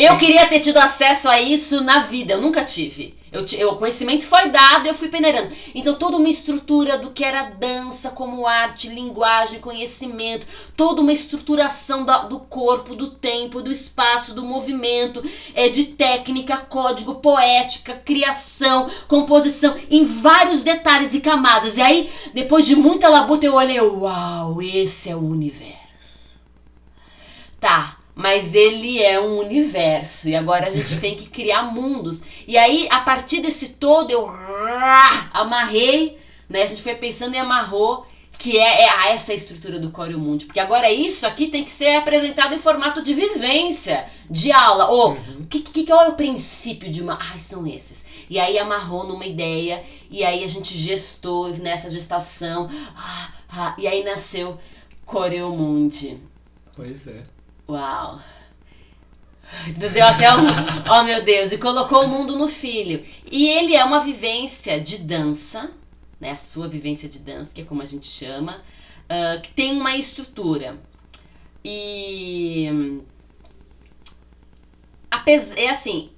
[0.03, 3.13] Eu queria ter tido acesso a isso na vida, eu nunca tive.
[3.31, 5.53] Eu, eu- o conhecimento foi dado, eu fui peneirando.
[5.75, 12.03] Então, toda uma estrutura do que era dança, como arte, linguagem, conhecimento, toda uma estruturação
[12.27, 19.77] do corpo, do tempo, do espaço, do movimento, é, de técnica, código, poética, criação, composição,
[19.89, 21.77] em vários detalhes e camadas.
[21.77, 26.39] E aí, depois de muita labuta, eu olhei, uau, esse é o universo.
[27.59, 32.21] Tá, mas ele é um universo e agora a gente tem que criar mundos.
[32.47, 34.27] E aí, a partir desse todo, eu
[35.33, 36.17] amarrei,
[36.49, 36.63] né?
[36.63, 38.05] A gente foi pensando e amarrou
[38.37, 40.45] que é, é a- essa estrutura do Core Mundi.
[40.45, 44.87] Porque agora isso aqui tem que ser apresentado em formato de vivência, de aula.
[44.89, 45.41] Ou, Uhum.
[45.41, 47.17] o que, que, qual é o princípio de uma.
[47.21, 48.03] Ai, são esses.
[48.29, 53.85] E aí amarrou numa ideia, e aí a gente gestou nessa gestação, ah, ah, e
[53.85, 54.57] aí nasceu
[55.05, 56.17] Coreomundi.
[56.75, 57.21] Pois é.
[57.71, 58.19] Uau!
[59.77, 60.47] Deu até um.
[60.89, 61.51] Oh meu Deus!
[61.51, 63.05] E colocou o mundo no filho.
[63.29, 65.71] E ele é uma vivência de dança,
[66.19, 66.31] né?
[66.31, 68.61] A sua vivência de dança, que é como a gente chama,
[69.09, 70.77] ah, que tem uma estrutura.
[71.63, 73.01] E.
[75.09, 76.09] apes- É assim,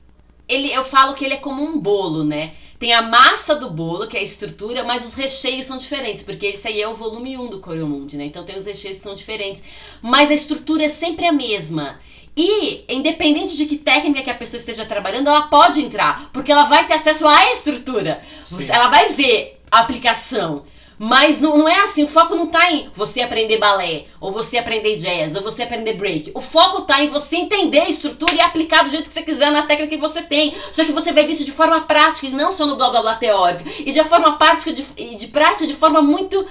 [0.48, 2.54] ele, eu falo que ele é como um bolo, né?
[2.84, 6.48] Tem a massa do bolo, que é a estrutura, mas os recheios são diferentes, porque
[6.48, 8.26] esse aí é o volume 1 do Coreomundi, né?
[8.26, 9.64] Então tem os recheios que são diferentes.
[10.02, 12.02] Mas a estrutura é sempre a mesma.
[12.36, 16.66] E, independente de que técnica que a pessoa esteja trabalhando, ela pode entrar, porque ela
[16.66, 18.22] vai ter acesso à estrutura.
[18.44, 18.70] Sim.
[18.70, 20.66] ela vai ver a aplicação.
[20.98, 24.58] Mas não, não é assim, o foco não tá em você aprender balé, ou você
[24.58, 26.32] aprender jazz, ou você aprender break.
[26.34, 29.52] O foco tá em você entender a estrutura e aplicar do jeito que você quiser
[29.52, 30.54] na técnica que você tem.
[30.72, 33.02] Só que você vai ver isso de forma prática, e não só no blá blá
[33.02, 33.70] blá teórico.
[33.80, 36.46] E de forma prática, de, e de prática de forma muito,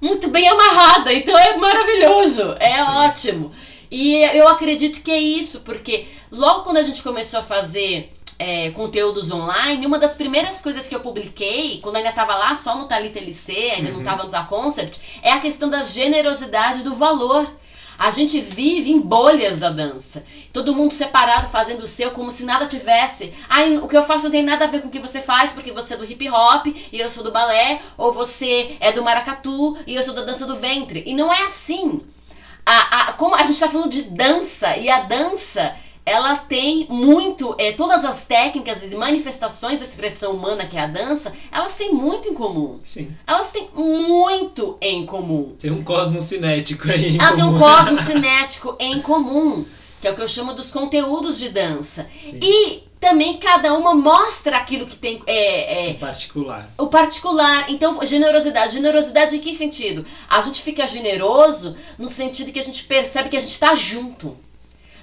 [0.00, 1.12] muito bem amarrada.
[1.12, 2.90] Então é maravilhoso, é Sim.
[2.90, 3.52] ótimo.
[3.90, 8.70] E eu acredito que é isso, porque logo quando a gente começou a fazer é,
[8.70, 12.86] conteúdos online, uma das primeiras coisas que eu publiquei, quando ainda estava lá só no
[12.88, 14.02] Thalita LC, ainda não Uhum.
[14.02, 17.46] estava no Concept, é a questão da generosidade do valor.
[17.98, 20.24] A gente vive em bolhas da dança.
[20.54, 23.34] Todo mundo separado fazendo o seu como se nada tivesse.
[23.46, 25.52] Ai, o que eu faço não tem nada a ver com o que você faz,
[25.52, 29.02] porque você é do hip hop e eu sou do balé, ou você é do
[29.02, 31.04] maracatu e eu sou da dança do ventre.
[31.06, 32.00] E não é assim.
[32.64, 35.76] A, a- como a gente está falando de dança, e a dança
[36.10, 40.86] ela tem muito, é, todas as técnicas e manifestações da expressão humana que é a
[40.86, 42.80] dança, elas têm muito em comum.
[42.84, 43.10] Sim.
[43.26, 45.54] Elas têm muito em comum.
[45.58, 47.16] Tem um cosmo cinético aí.
[47.16, 47.60] em Ela tem um comum.
[47.60, 49.64] cosmo cinético em comum,
[50.00, 52.08] que é o que eu chamo dos conteúdos de dança.
[52.20, 52.40] Sim.
[52.42, 55.22] E também cada uma mostra aquilo que tem.
[55.26, 56.68] É, é, Em particular.
[56.76, 57.70] o particular.
[57.70, 58.74] Então, generosidade.
[58.74, 60.04] Generosidade em que sentido?
[60.28, 64.36] A gente fica generoso no sentido que a gente percebe que a gente está junto.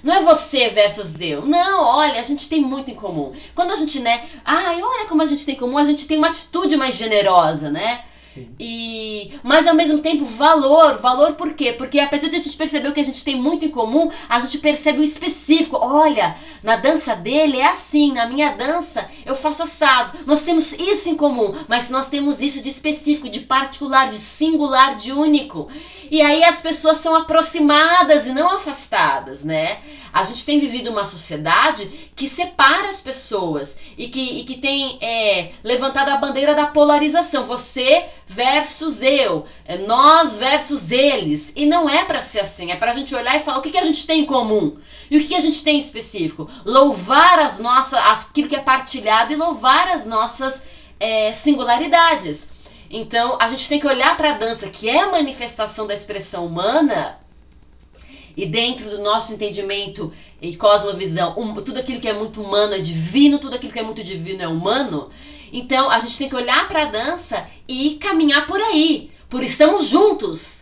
[0.02, 1.44] Não é você versus eu.
[1.44, 3.32] Não, olha, a gente tem muito em comum.
[3.54, 4.28] Quando a gente, né?
[4.44, 7.70] Ai, olha como a gente tem em comum, a gente tem uma atitude mais generosa,
[7.70, 8.04] né?
[8.34, 8.54] Sim.
[8.58, 10.98] E, mas ao mesmo tempo, valor.
[10.98, 11.72] Valor por quê?
[11.72, 14.40] Porque apesar de a gente perceber o que a gente tem muito em comum, a
[14.40, 15.76] gente percebe o específico.
[15.80, 20.18] Olha, na dança dele é assim, na minha dança eu faço assado.
[20.26, 24.96] Nós temos isso em comum, mas nós temos isso de específico, de particular, de singular,
[24.96, 25.68] de único.
[26.10, 29.78] E aí as pessoas são aproximadas e não afastadas, né?
[30.12, 34.98] A gente tem vivido uma sociedade que separa as pessoas e que, e que tem
[35.00, 37.44] é, levantado a bandeira da polarização.
[37.44, 41.50] Você versus eu, é nós versus eles.
[41.56, 43.70] E não é para ser assim, é para a gente olhar e falar o que,
[43.70, 44.76] que a gente tem em comum
[45.10, 46.48] e o que, que a gente tem em específico.
[46.64, 50.62] Louvar as nossas, aquilo que é partilhado e louvar as nossas
[51.00, 52.46] é, singularidades.
[52.90, 56.46] Então, a gente tem que olhar para a dança, que é a manifestação da expressão
[56.46, 57.18] humana,
[58.36, 62.78] e dentro do nosso entendimento e cosmovisão, um, tudo aquilo que é muito humano é
[62.78, 65.10] divino, tudo aquilo que é muito divino é humano.
[65.52, 69.86] Então, a gente tem que olhar para a dança e caminhar por aí, por estamos
[69.86, 70.58] juntos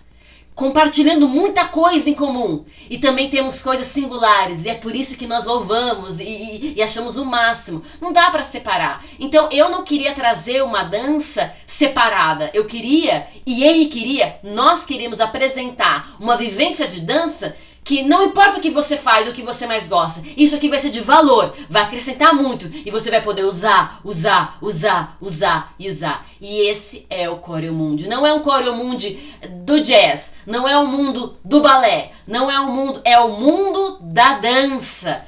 [0.56, 2.64] compartilhando muita coisa em comum.
[2.88, 6.82] E também temos coisas singulares, e é por isso que nós louvamos e, e, e
[6.82, 7.82] achamos o máximo.
[8.00, 9.04] Não dá para separar.
[9.20, 12.50] Então eu não queria trazer uma dança separada.
[12.54, 17.54] Eu queria, e ele queria, nós queríamos apresentar uma vivência de dança
[17.86, 20.80] que não importa o que você faz, o que você mais gosta, isso aqui vai
[20.80, 25.88] ser de valor, vai acrescentar muito e você vai poder usar, usar, usar, usar e
[25.88, 26.26] usar.
[26.40, 27.40] E esse é o
[27.72, 28.08] Mundi.
[28.08, 28.42] Não é um
[28.74, 29.32] Mundi
[29.64, 33.98] do jazz, não é o mundo do balé, não é o mundo, é o mundo
[34.02, 35.24] da dança.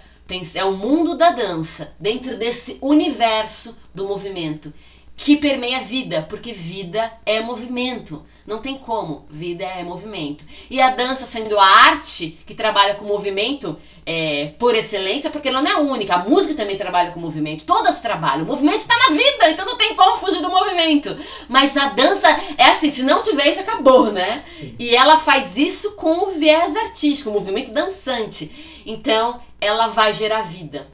[0.55, 4.75] É o mundo da dança, dentro desse universo do movimento
[5.19, 8.25] que permeia a vida, porque vida é movimento.
[8.47, 10.45] Não tem como, vida é movimento.
[10.71, 15.61] E a dança sendo a arte que trabalha com movimento é, por excelência, porque ela
[15.61, 16.15] não é a única.
[16.15, 17.65] A música também trabalha com movimento.
[17.65, 18.45] Todas trabalham.
[18.45, 21.15] O movimento está na vida, então não tem como fugir do movimento.
[21.49, 24.45] Mas a dança é assim, se não tiver isso, acabou, né?
[24.49, 24.77] Sim.
[24.79, 28.83] E ela faz isso com o viés artístico, o movimento dançante.
[28.87, 30.87] Então, ela vai gerar vida,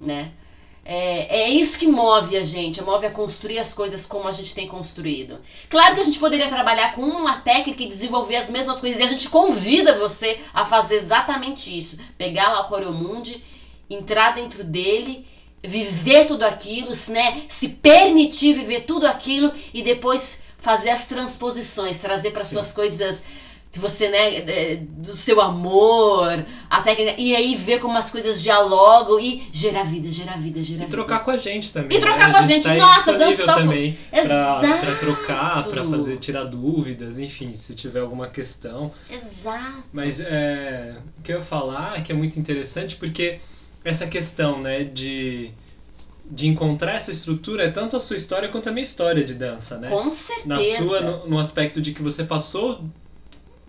[0.00, 0.32] né?
[0.88, 4.54] É, é isso que move a gente, move a construir as coisas como a gente
[4.54, 5.40] tem construído.
[5.68, 9.02] Claro que a gente poderia trabalhar com uma técnica e desenvolver as mesmas coisas, e
[9.02, 11.98] a gente convida você a fazer exatamente isso.
[12.16, 13.42] Pegar lá o Coriomundi,
[13.90, 15.26] entrar dentro dele,
[15.60, 17.42] viver tudo aquilo, né?
[17.48, 23.24] se permitir viver tudo aquilo e depois fazer as transposições, trazer para suas coisas
[23.76, 28.42] que você, né, é, do seu amor, a técnica, e aí ver como as coisas
[28.42, 30.96] dialogam e gerar vida, gerar vida, gerar E vida.
[30.96, 31.98] trocar com a gente também.
[31.98, 32.32] E trocar né?
[32.32, 34.66] com a gente, tá aí nossa, eu danço também pra, Exato.
[34.86, 38.90] pra trocar, pra fazer, tirar dúvidas, enfim, se tiver alguma questão.
[39.10, 39.84] Exato.
[39.92, 43.40] Mas é, o que eu ia falar é que é muito interessante porque
[43.84, 45.50] essa questão, né, de,
[46.30, 49.76] de encontrar essa estrutura é tanto a sua história quanto a minha história de dança,
[49.76, 49.90] né?
[49.90, 50.48] Com certeza.
[50.48, 52.82] Na sua, no, no aspecto de que você passou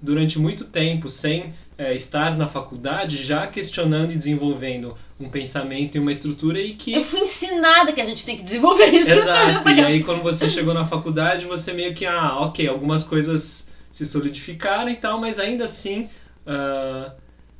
[0.02, 6.00] durante muito tempo sem é, estar na faculdade, já questionando e desenvolvendo um pensamento e
[6.00, 9.10] uma estrutura e que Eu fui ensinada que a gente tem que desenvolver isso.
[9.10, 9.70] Exato.
[9.70, 14.06] E aí quando você chegou na faculdade, você meio que, ah, ok, algumas coisas se
[14.06, 16.10] solidificaram e tal, mas ainda assim
[16.45, 17.14] ah,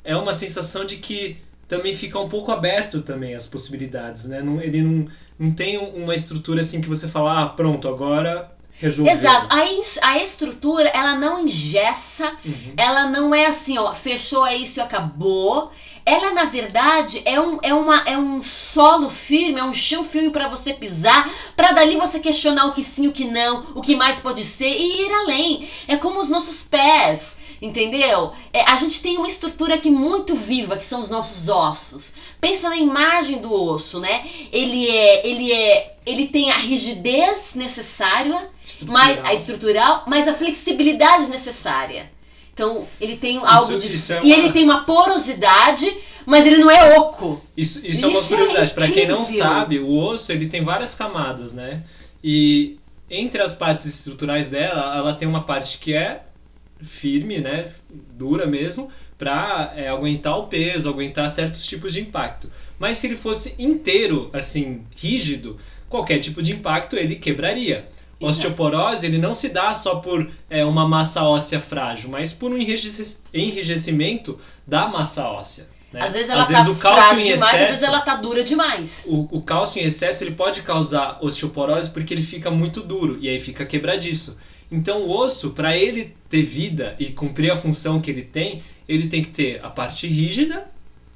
[0.04, 4.42] é uma sensação de que também fica um pouco aberto também as possibilidades, né?
[4.42, 5.08] Não, ele não,
[5.38, 9.13] não tem um- uma estrutura assim que você fala, ah, pronto, agora resolveu.
[9.13, 9.47] Exato.
[9.49, 12.73] A, a estrutura, ela não engessa, Uhum.
[12.78, 15.71] ela não é assim, ó, fechou é isso e acabou.
[16.05, 20.30] Ela, na verdade, é um, é uma, é um solo firme, é um chão firme
[20.30, 23.93] para você pisar, para dali você questionar o que sim, o que não, o que
[23.93, 25.67] mais pode ser e ir além.
[25.86, 27.36] É como os nossos pés.
[27.59, 28.34] Entendeu?
[28.53, 32.13] É, a gente tem uma estrutura aqui muito viva, que são os nossos ossos.
[32.39, 34.23] Pensa na imagem do osso, né?
[34.51, 38.49] Ele é, ele é, ele tem a rigidez necessária,
[38.88, 42.10] mas a estrutural, mas a flexibilidade necessária.
[42.53, 45.95] Então, ele tem algo de isso é e uma- ele tem uma porosidade,
[46.26, 47.41] mas ele não é oco.
[47.55, 48.74] Isso, isso é uma Isso é curiosidade.
[48.74, 51.84] Pra quem não sabe, o osso ele tem várias camadas, né?
[52.24, 52.78] E
[53.10, 56.24] entre as partes estruturais dela, ela tem uma parte que é
[56.82, 57.72] firme, né?
[57.89, 62.49] Dura mesmo, pra é, aguentar o peso, aguentar certos tipos de impacto.
[62.80, 65.60] Mas se ele fosse inteiro, assim, rígido,
[65.90, 67.88] qualquer tipo de impacto ele quebraria.
[68.20, 72.58] Osteoporose ele não se dá só por é, uma massa óssea frágil, mas por um
[73.34, 75.68] enrijecimento da massa óssea.
[75.94, 76.02] né?
[76.02, 78.02] Às vezes ela Às tá vezes o cálcio frágil em demais, às vezes excesso- ela
[78.02, 79.04] tá dura demais.
[79.08, 83.30] o, o cálcio em excesso ele pode causar osteoporose porque ele fica muito duro e
[83.30, 84.38] aí fica quebradiço.
[84.72, 89.08] Então o osso, para ele ter vida e cumprir a função que ele tem, ele
[89.08, 90.66] tem que ter a parte rígida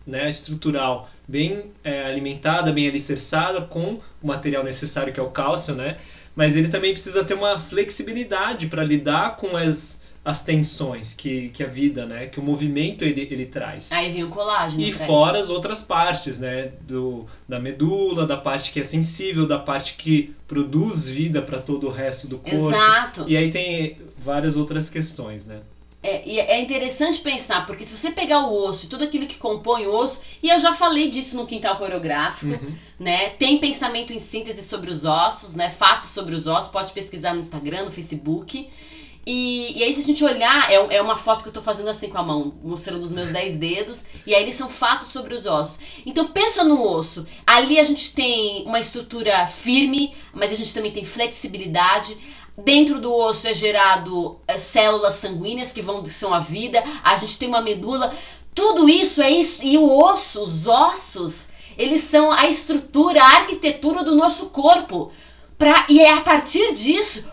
[0.05, 5.73] né, estrutural bem é, alimentada, bem alicerçada com o material necessário que é o cálcio,
[5.75, 5.97] né?
[6.35, 11.63] Mas ele também precisa ter uma flexibilidade para lidar com as, as tensões que, que
[11.63, 13.91] a vida, né, que o movimento ele, ele traz.
[13.91, 14.81] Aí vem o colágeno.
[14.81, 19.59] E fora as outras partes, né, do, da medula, da parte que é sensível, da
[19.59, 22.69] parte que produz vida para todo o resto do corpo.
[22.69, 23.25] Exato.
[23.27, 25.59] E aí tem várias outras questões, né?
[26.03, 29.85] É, e é interessante pensar, porque se você pegar o osso, tudo aquilo que compõe
[29.85, 32.73] o osso, e eu já falei disso no quintal coreográfico, Uhum.
[32.99, 33.29] né?
[33.31, 35.69] Tem pensamento em síntese sobre os ossos, né?
[35.69, 38.67] Fatos sobre os ossos, pode pesquisar no Instagram, no Facebook.
[39.23, 41.89] E, e aí, se a gente olhar, é, é uma foto que eu tô fazendo
[41.91, 45.35] assim com a mão, mostrando os meus 10 dedos, e aí eles são fatos sobre
[45.35, 45.77] os ossos.
[46.03, 47.27] Então pensa no osso.
[47.45, 52.17] Ali a gente tem uma estrutura firme, mas a gente também tem flexibilidade.
[52.57, 56.83] Dentro do osso é gerado é, células sanguíneas que vão são a vida.
[57.03, 58.13] A gente tem uma medula.
[58.53, 59.63] Tudo isso é isso.
[59.63, 61.47] E o osso, os ossos,
[61.77, 65.11] eles são a estrutura, a arquitetura do nosso corpo.
[65.61, 67.23] Pra, e é a partir disso,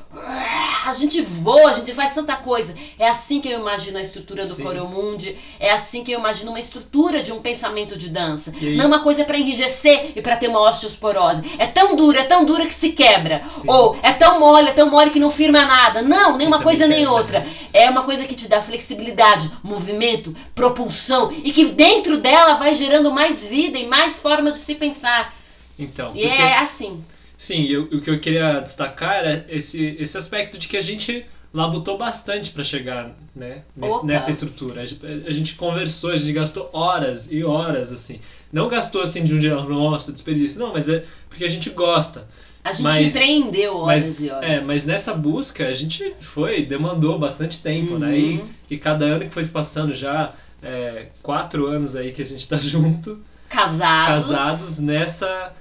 [0.84, 2.74] a gente voa, a gente faz tanta coisa.
[2.98, 4.64] É assim que eu imagino a estrutura do Sim.
[4.64, 5.34] Coreomundi.
[5.58, 8.52] É assim que eu imagino uma estrutura de um pensamento de dança.
[8.76, 11.42] Não uma coisa pra enrijecer e pra ter uma osteosporose.
[11.56, 13.42] É tão dura, é tão dura que se quebra.
[13.48, 13.62] Sim.
[13.66, 16.02] Ou é tão mole, é tão mole que não firma nada.
[16.02, 17.46] Não, nem uma coisa nem outra.
[17.72, 23.10] É uma coisa que te dá flexibilidade, movimento, propulsão e que dentro dela vai gerando
[23.10, 25.34] mais vida e mais formas de se pensar.
[25.78, 27.02] Então, E é assim.
[27.38, 31.24] Sim, eu- o que eu queria destacar era esse, esse aspecto de que a gente
[31.54, 34.82] labutou bastante para chegar né, nesse- nessa estrutura.
[34.82, 34.86] A
[35.30, 38.20] gente, conversou, a gente gastou horas e horas, assim.
[38.52, 40.58] Não gastou assim de um dia, nossa, desperdício.
[40.60, 42.26] Não, mas é porque a gente gosta.
[42.64, 44.50] A gente Mas- empreendeu horas Mas, e horas.
[44.50, 48.18] é, mas nessa busca a gente foi, demandou bastante tempo, né?
[48.18, 48.48] E, Uhum.
[48.68, 52.46] e cada ano que foi se passando já, é, quatro anos aí que a gente
[52.48, 54.26] tá junto, Casados.
[54.26, 55.52] casados nessa.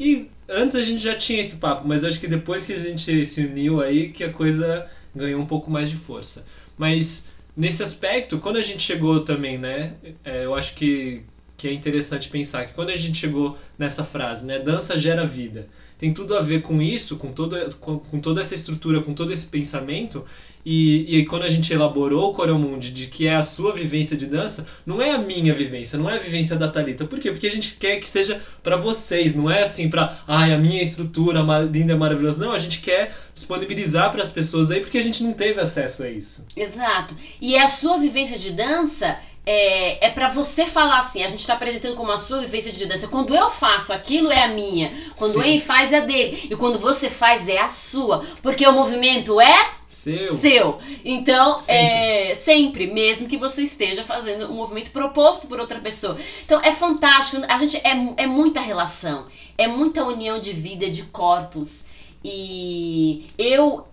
[0.00, 3.26] E antes a gente já tinha esse papo, mas acho que depois que a gente
[3.26, 6.44] se uniu aí que a coisa ganhou um pouco mais de força.
[6.76, 9.94] Mas nesse aspecto, quando a gente chegou também, né?
[10.24, 11.24] é, eu acho que,
[11.56, 14.58] que é interessante pensar que quando a gente chegou nessa frase, né?
[14.58, 15.68] Dança gera vida.
[15.98, 19.32] Tem tudo a ver com isso, com, todo, com, com toda essa estrutura, com todo
[19.32, 20.24] esse pensamento.
[20.70, 24.26] E, e quando a gente elaborou o Coreomundi de que é a sua vivência de
[24.26, 27.06] dança, não é a minha vivência, não é a vivência da Thalita.
[27.06, 27.30] Por quê?
[27.30, 30.82] Porque a gente quer que seja para vocês, não é assim para, ai, a minha
[30.82, 31.40] estrutura
[31.72, 32.44] linda, maravilhosa.
[32.44, 36.02] Não, a gente quer disponibilizar para as pessoas aí porque a gente não teve acesso
[36.02, 36.44] a isso.
[36.54, 37.16] Exato.
[37.40, 39.18] E a sua vivência de dança
[39.50, 42.84] é, é para você falar assim, a gente tá apresentando como a sua vivência de
[42.84, 43.08] dança.
[43.08, 45.40] Quando eu faço aquilo é a minha, quando Sim.
[45.40, 49.40] ele faz é a dele, e quando você faz é a sua, porque o movimento
[49.40, 50.36] é Seu.
[50.36, 50.78] seu.
[51.02, 51.74] Então, Sempre.
[51.74, 56.18] é sempre, mesmo que você esteja fazendo um movimento proposto por outra pessoa.
[56.44, 57.42] Então, é fantástico.
[57.48, 59.24] A gente é, é muita relação,
[59.56, 61.86] é muita união de vida, de corpos.
[62.22, 63.86] E eu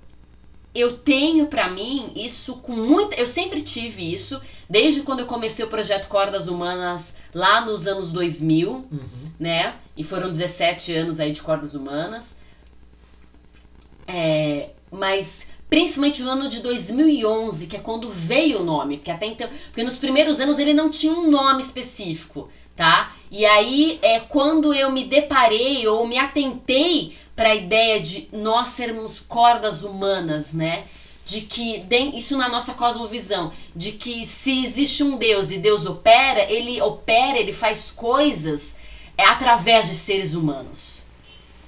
[0.76, 5.63] eu tenho pra mim isso com muita, eu sempre tive isso desde quando eu comecei
[5.63, 9.09] o projeto Cordas Humanas lá nos anos 2000 Uhum.
[9.39, 9.76] né?
[9.97, 12.36] E foram 17 anos aí de cordas humanas.
[14.07, 19.26] É, mas principalmente o ano de 2011, que é quando veio o nome, porque até
[19.26, 23.13] então, porque nos primeiros anos ele não tinha um nome específico, tá?
[23.32, 28.70] E aí é quando eu me deparei ou me atentei para a ideia de nós
[28.70, 30.86] sermos cordas humanas, né?
[31.26, 31.84] De que
[32.14, 37.38] isso na nossa cosmovisão, de que se existe um Deus e Deus opera, ele opera,
[37.38, 38.76] ele faz coisas
[39.18, 41.02] é através de seres humanos.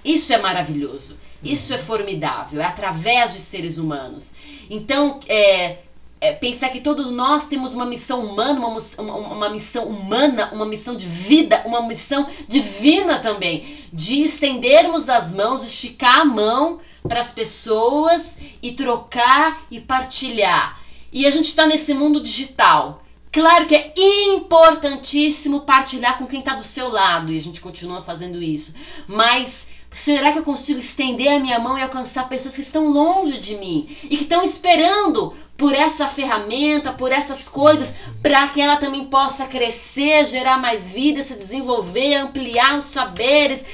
[0.03, 1.17] Isso é maravilhoso.
[1.43, 2.61] Isso é formidável.
[2.61, 4.33] É através de seres humanos.
[4.69, 5.79] Então, é,
[6.19, 10.65] é pensar que todos nós temos uma missão humana, uma, uma, uma missão humana, uma
[10.65, 13.65] missão de vida, uma missão divina também.
[13.93, 20.79] De estendermos as mãos, esticar a mão para as pessoas e trocar e partilhar.
[21.11, 23.03] E a gente está nesse mundo digital.
[23.31, 28.01] Claro que é importantíssimo partilhar com quem está do seu lado e a gente continua
[28.01, 28.73] fazendo isso.
[29.07, 33.39] Mas será que eu consigo estender a minha mão e alcançar pessoas que estão longe
[33.39, 38.77] de mim e que estão esperando por essa ferramenta, por essas coisas, para que ela
[38.77, 43.65] também possa crescer, gerar mais vida, se desenvolver, ampliar os saberes?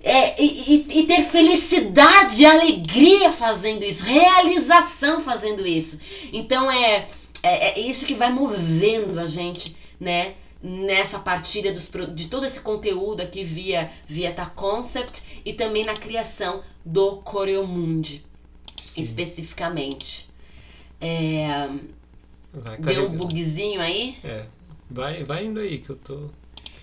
[0.00, 5.98] É, e, e- e ter felicidade e alegria fazendo isso, realização fazendo isso.
[6.32, 7.08] Então é,
[7.42, 10.34] é, é isso que vai movendo a gente, né?
[10.62, 15.94] Nessa partilha dos, de todo esse conteúdo aqui via, via Ta Concept e também na
[15.94, 18.24] criação do Coreomundi,
[18.96, 20.27] especificamente.
[21.00, 21.68] É,
[22.80, 24.16] deu um bugzinho aí?
[24.24, 24.42] É.
[24.90, 26.16] Vai, vai indo aí que eu tô.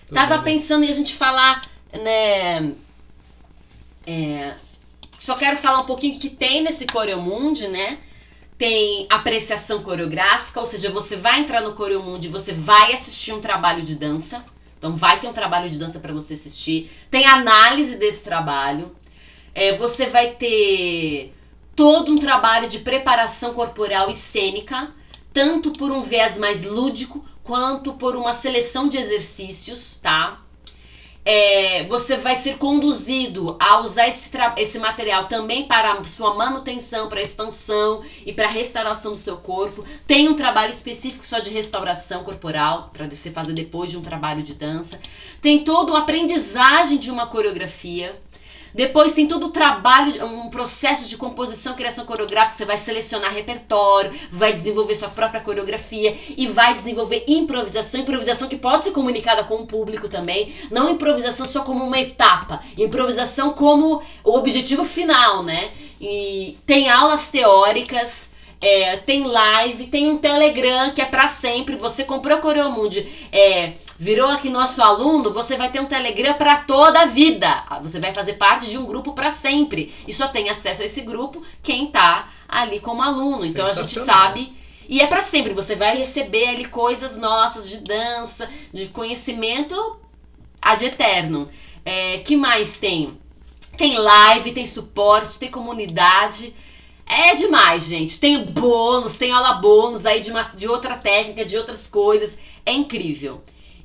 [0.06, 0.44] Tô Tava vendo.
[0.44, 1.62] pensando em a gente falar,
[1.92, 2.72] né?
[4.06, 4.54] é,
[5.18, 7.98] só quero falar um pouquinho que tem nesse Coreomundi, né?
[8.56, 13.82] Tem apreciação coreográfica, ou seja, você vai entrar no Coreomundi, você vai assistir um trabalho
[13.82, 14.44] de dança.
[14.78, 16.90] Então vai ter um trabalho de dança para você assistir.
[17.10, 18.94] Tem análise desse trabalho.
[19.52, 21.34] É, você vai ter
[21.76, 24.90] todo um trabalho de preparação corporal e cênica,
[25.32, 30.40] tanto por um viés mais lúdico quanto por uma seleção de exercícios, tá?
[31.28, 37.20] É, você vai ser conduzido a usar esse, esse material também para sua manutenção, para
[37.20, 39.84] expansão e para restauração do seu corpo.
[40.06, 44.40] Tem um trabalho específico só de restauração corporal, para você fazer depois de um trabalho
[44.40, 45.00] de dança.
[45.42, 48.16] Tem toda a aprendizagem de uma coreografia.
[48.76, 52.54] Depois tem todo o trabalho, um processo de composição, criação coreográfica.
[52.58, 58.02] Você vai selecionar repertório, vai desenvolver sua própria coreografia e vai desenvolver improvisação.
[58.02, 60.52] Improvisação que pode ser comunicada com o público também.
[60.70, 65.70] Não improvisação só como uma etapa, improvisação como o objetivo final, né?
[65.98, 68.26] E tem aulas teóricas.
[68.60, 71.76] é, tem live, tem um Telegram que é pra sempre.
[71.76, 77.00] Você comprou Coreomundi, é, virou aqui nosso aluno, você vai ter um Telegram pra toda
[77.00, 77.64] a vida.
[77.82, 79.92] Você vai fazer parte de um grupo pra sempre.
[80.06, 83.44] E só tem acesso a esse grupo quem tá ali como aluno.
[83.44, 84.56] Então a gente sabe.
[84.88, 85.54] E é pra sempre.
[85.54, 89.98] Você vai receber ali coisas nossas de dança, de conhecimento
[90.60, 91.48] ad eterno.
[91.84, 93.18] É, que mais tem?
[93.76, 96.54] Tem live, tem suporte, tem comunidade.
[97.06, 98.18] É demais, gente.
[98.18, 102.36] Tem bônus, tem aula bônus aí de, uma, de outra técnica, de outras coisas.
[102.64, 103.42] É incrível.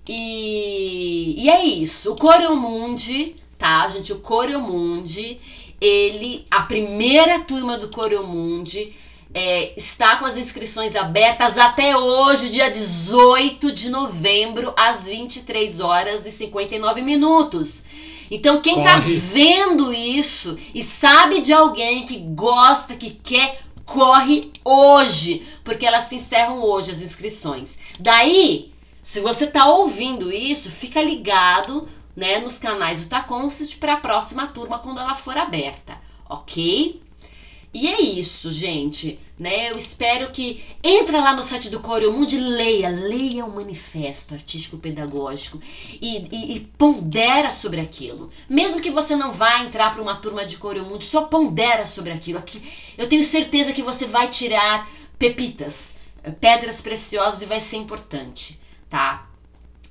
[0.08, 2.14] E, e é isso.
[2.14, 4.12] O Coreomundi, tá, gente?
[4.14, 5.40] O Coreomundi,
[5.80, 8.94] ele, a primeira turma do Coreomundi
[9.34, 16.26] é, está com as inscrições abertas até hoje, dia 18 de novembro, às 23 horas
[16.26, 17.84] e 59 minutos.
[18.30, 19.16] Então, quem tá Corre.
[19.16, 26.16] vendo isso e sabe de alguém que gosta, que quer, corre hoje, porque elas se
[26.16, 27.78] encerram hoje as inscrições.
[28.00, 28.71] Daí,
[29.12, 31.86] se você tá ouvindo isso, fica ligado,
[32.16, 36.00] né, nos canais do Taconsist para a próxima turma quando ela for aberta,
[36.30, 37.02] ok?
[37.74, 39.70] E é isso, gente, né?
[39.70, 45.60] Eu espero que entra lá no site do Coreomundi, leia, leia o manifesto artístico pedagógico
[46.02, 48.32] e, e, e pondera sobre aquilo.
[48.48, 52.40] Mesmo que você não vá entrar para uma turma de Coreomundi, só pondera sobre aquilo.
[52.40, 52.64] Aqui,
[52.98, 54.90] eu tenho certeza que você vai tirar
[55.20, 58.58] pepitas, eh, pedras preciosas e vai ser importante,
[58.92, 59.28] tá?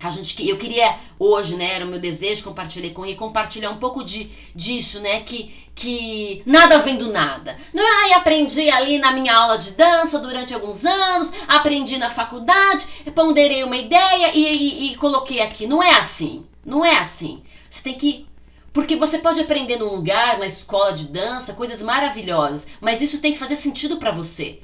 [0.02, 3.76] A gente, eu queria hoje, né, era o meu desejo, compartilhei com ele, compartilhar um
[3.76, 7.58] pouco de, disso, né, que, que nada vem do nada.
[7.74, 12.08] Não é, ai, aprendi ali na minha aula de dança durante alguns anos, aprendi na
[12.08, 15.66] faculdade, ponderei uma ideia e, e- e coloquei aqui.
[15.66, 17.42] Não é assim, não é assim.
[17.68, 18.26] Você tem que...
[18.72, 23.32] Porque você pode aprender num lugar, na escola de dança, coisas maravilhosas, mas isso tem
[23.34, 24.60] que fazer sentido pra você.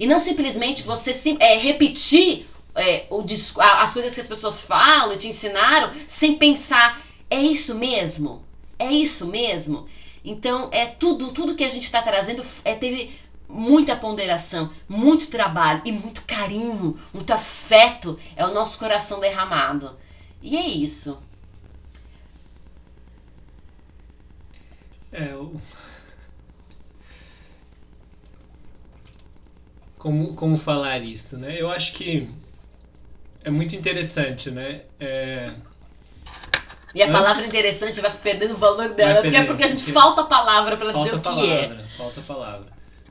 [0.00, 3.24] E não simplesmente você sim- é, repetir é, o
[3.58, 8.44] as coisas que as pessoas falam e te ensinaram sem pensar, é isso mesmo?
[8.78, 9.86] É isso mesmo?
[10.24, 13.18] Então, é tudo, tudo que a gente está trazendo é, teve
[13.48, 18.18] muita ponderação, muito trabalho e muito carinho, muito afeto.
[18.36, 19.98] É o nosso coração derramado.
[20.42, 21.18] E é isso.
[25.12, 25.60] É, o...
[29.98, 31.60] Como, como falar isso, né?
[31.60, 32.26] Eu acho que
[33.44, 34.82] é muito interessante, né?
[34.98, 35.50] É,
[36.94, 39.78] E a Antes- palavra interessante vai perdendo o valor dela, porque é porque a gente
[39.78, 41.66] porque falta a palavra para dizer o que é.
[41.66, 42.66] palavra, falta palavra.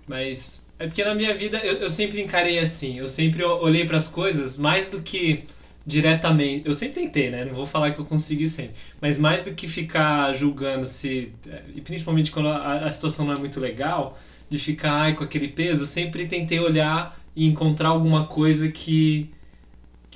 [0.07, 3.97] Mas é porque na minha vida eu, eu sempre encarei assim, eu sempre olhei para
[3.97, 5.45] as coisas mais do que
[5.85, 6.67] diretamente.
[6.67, 7.45] Eu sempre tentei, né?
[7.45, 11.31] Não vou falar que eu consegui sempre, mas mais do que ficar julgando se,
[11.73, 14.19] e principalmente quando a, a situação não é muito legal,
[14.49, 19.29] de ficar ai, com aquele peso, eu sempre tentei olhar e encontrar alguma coisa que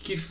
[0.03, 0.21] que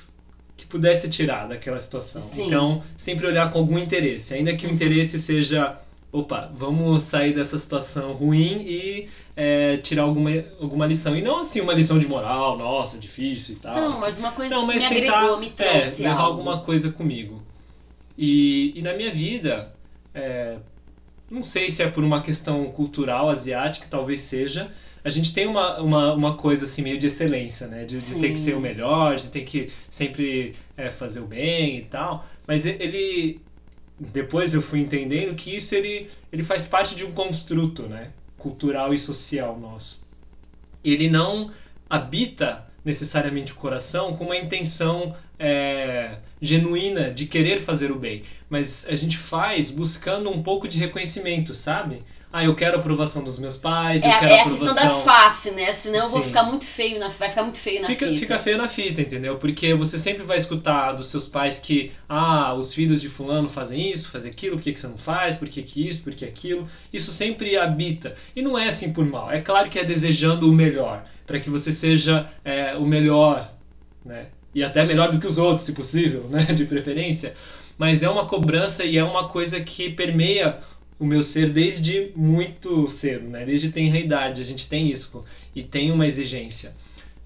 [0.54, 2.22] que pudesse tirar daquela situação.
[2.22, 2.46] Sim.
[2.46, 5.78] Então, sempre olhar com algum interesse, ainda que o interesse seja
[6.12, 11.16] opa, vamos sair dessa situação ruim e é, tirar alguma, alguma lição.
[11.16, 13.74] E não assim uma lição de moral, nossa, difícil e tal.
[13.74, 14.02] Não, assim.
[14.02, 16.38] mas uma coisa Não, que mas me tentar agregou, me é, trouxe levar algo.
[16.38, 17.42] alguma coisa comigo.
[18.16, 19.72] E, e na minha vida,
[20.14, 20.58] é,
[21.30, 24.70] não sei se é por uma questão cultural asiática, talvez seja,
[25.04, 27.84] a gente tem uma, uma, uma coisa assim meio de excelência, né?
[27.84, 31.78] De, de ter que ser o melhor, de ter que sempre é, fazer o bem
[31.78, 32.26] e tal.
[32.46, 33.40] Mas ele,
[33.98, 38.10] depois eu fui entendendo que isso ele, ele faz parte de um construto, né?
[38.38, 40.06] Cultural e social nosso.
[40.84, 41.50] Ele não
[41.90, 48.86] habita necessariamente o coração com uma intenção é, genuína de querer fazer o bem, mas
[48.88, 52.02] a gente faz buscando um pouco de reconhecimento, sabe?
[52.32, 54.74] Ah, eu quero a aprovação dos meus pais, É, eu quero é a aprovação.
[54.74, 55.72] questão da face, né?
[55.72, 56.28] Senão eu vou Sim.
[56.28, 58.18] ficar muito feio na, vai ficar muito feio na Fica, fita.
[58.18, 59.36] fica feio na fita, entendeu?
[59.38, 63.90] Porque você sempre vai escutar dos seus pais que, ah, os filhos de fulano fazem
[63.90, 66.24] isso, fazem aquilo, por que, que você não faz, por que, que isso, por que
[66.24, 66.66] aquilo.
[66.92, 68.14] Isso sempre habita.
[68.36, 69.30] E não é assim por mal.
[69.32, 73.52] É claro que é desejando o melhor, para que você seja é, o melhor,
[74.04, 74.26] né?
[74.54, 76.44] E até melhor do que os outros, se possível, né?
[76.44, 77.34] De preferência.
[77.78, 80.58] Mas é uma cobrança e é uma coisa que permeia
[81.02, 83.44] o meu ser desde muito cedo, né?
[83.44, 86.76] Desde tenra idade, a gente tem isso e tem uma exigência.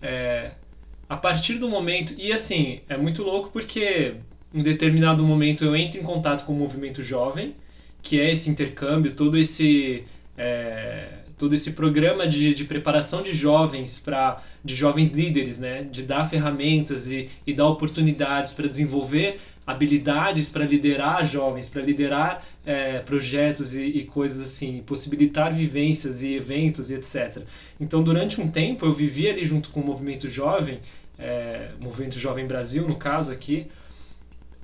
[0.00, 0.52] É,
[1.06, 4.14] a partir do momento e assim é muito louco porque
[4.54, 7.54] em determinado momento eu entro em contato com o movimento jovem,
[8.00, 10.04] que é esse intercâmbio, todo esse
[10.38, 11.08] é,
[11.38, 15.84] todo esse programa de, de preparação de jovens para de jovens líderes, né?
[15.84, 22.46] De dar ferramentas e, e dar oportunidades para desenvolver habilidades para liderar jovens, para liderar
[22.64, 27.42] é, projetos e, e, coisas assim, possibilitar vivências e eventos e etc.
[27.80, 30.78] Então, durante um tempo, eu vivi ali junto com o Movimento Jovem,
[31.18, 33.66] é, Movimento Jovem Brasil, no caso aqui,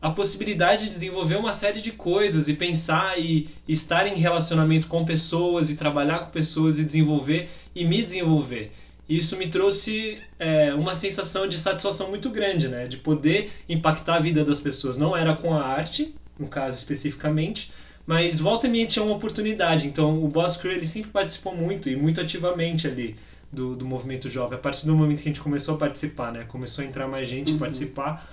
[0.02, 5.04] a possibilidade de desenvolver uma série de coisas e pensar e, estar em relacionamento com
[5.04, 8.72] pessoas e trabalhar com pessoas e desenvolver e me desenvolver
[9.08, 12.86] isso me trouxe é, uma sensação de satisfação muito grande, né?
[12.86, 14.96] De poder impactar a vida das pessoas.
[14.96, 17.72] Não era com a arte, no caso especificamente,
[18.06, 19.86] mas volta e meia tinha uma oportunidade.
[19.86, 23.16] Então o Boss Crew ele sempre participou muito e muito ativamente ali
[23.52, 24.56] do, do movimento jovem.
[24.56, 26.44] A partir do momento que a gente começou a participar, né?
[26.48, 27.58] Começou a entrar mais gente Uhum.
[27.58, 28.31] participar.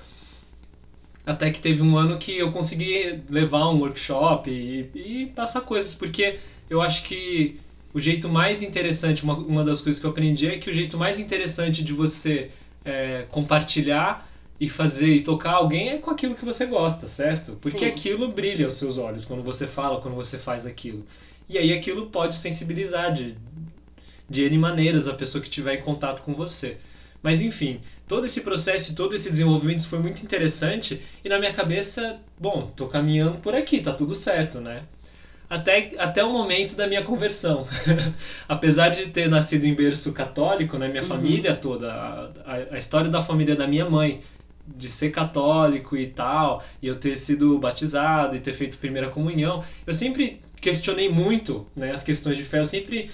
[1.30, 5.94] Até que teve um ano que eu consegui levar um workshop e, e passar coisas,
[5.94, 7.60] porque eu acho que
[7.94, 10.98] o jeito mais interessante, uma, uma das coisas que eu aprendi é que o jeito
[10.98, 12.50] mais interessante de você
[12.84, 14.28] é, compartilhar
[14.60, 17.56] e fazer e tocar alguém é com aquilo que você gosta, certo?
[17.62, 17.86] Porque Sim.
[17.86, 21.06] aquilo brilha aos seus olhos quando você fala, quando você faz aquilo.
[21.48, 23.36] E aí aquilo pode sensibilizar de,
[24.28, 26.78] de N maneiras a pessoa que estiver em contato com você.
[27.22, 31.54] Mas enfim, todo esse processo e todo esse desenvolvimento foi muito interessante e na minha
[31.54, 34.88] cabeça, bom, tô caminhando por aqui, tá tudo certo, né?
[35.50, 37.68] até, até o momento da minha conversão.
[38.48, 41.08] Apesar de ter nascido em berço católico, né, minha Uhum.
[41.08, 44.22] família toda, a, a, a história da família da minha mãe,
[44.66, 49.64] de ser católico e tal, e eu ter sido batizado e ter feito primeira comunhão,
[49.88, 53.10] eu sempre questionei muito né, as questões de fé, eu sempre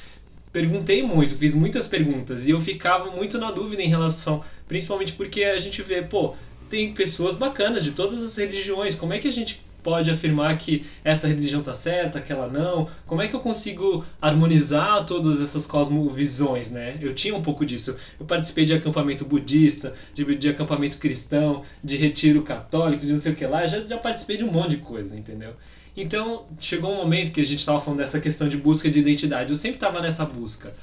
[0.55, 5.43] perguntei muito, fiz muitas perguntas, e eu ficava muito na dúvida em relação, principalmente porque
[5.43, 6.33] a gente vê, pô,
[6.69, 10.85] tem pessoas bacanas de todas as religiões, como é que a gente pode afirmar que
[11.03, 12.87] essa religião tá certa, aquela não?
[13.05, 16.97] Como é que eu consigo harmonizar todas essas cosmovisões, né?
[17.01, 17.95] Eu tinha um pouco disso.
[18.17, 23.33] Eu participei de acampamento budista, de, de acampamento cristão, de retiro católico, de não sei
[23.33, 23.65] o que lá.
[23.67, 25.53] Já, já participei de um monte de coisa, entendeu?
[25.95, 29.51] Então, chegou um momento que a gente estava falando dessa questão de busca de identidade.
[29.51, 30.73] Eu sempre estava nessa busca.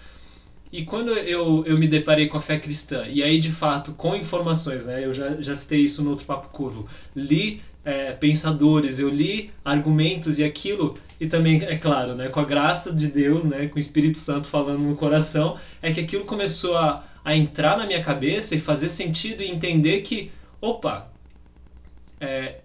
[0.72, 4.16] E quando eu, eu me deparei com a fé cristã, e aí de fato, com
[4.16, 5.04] informações, né?
[5.04, 6.86] Eu já, já citei isso no outro Papo Curvo.
[7.14, 12.44] Li é, pensadores, eu li argumentos e aquilo, e também, é claro, né, com a
[12.44, 16.76] graça de Deus, né, com o Espírito Santo falando no coração, é que aquilo começou
[16.76, 21.10] a, a entrar na minha cabeça e fazer sentido e entender que, opa,
[22.20, 22.60] é,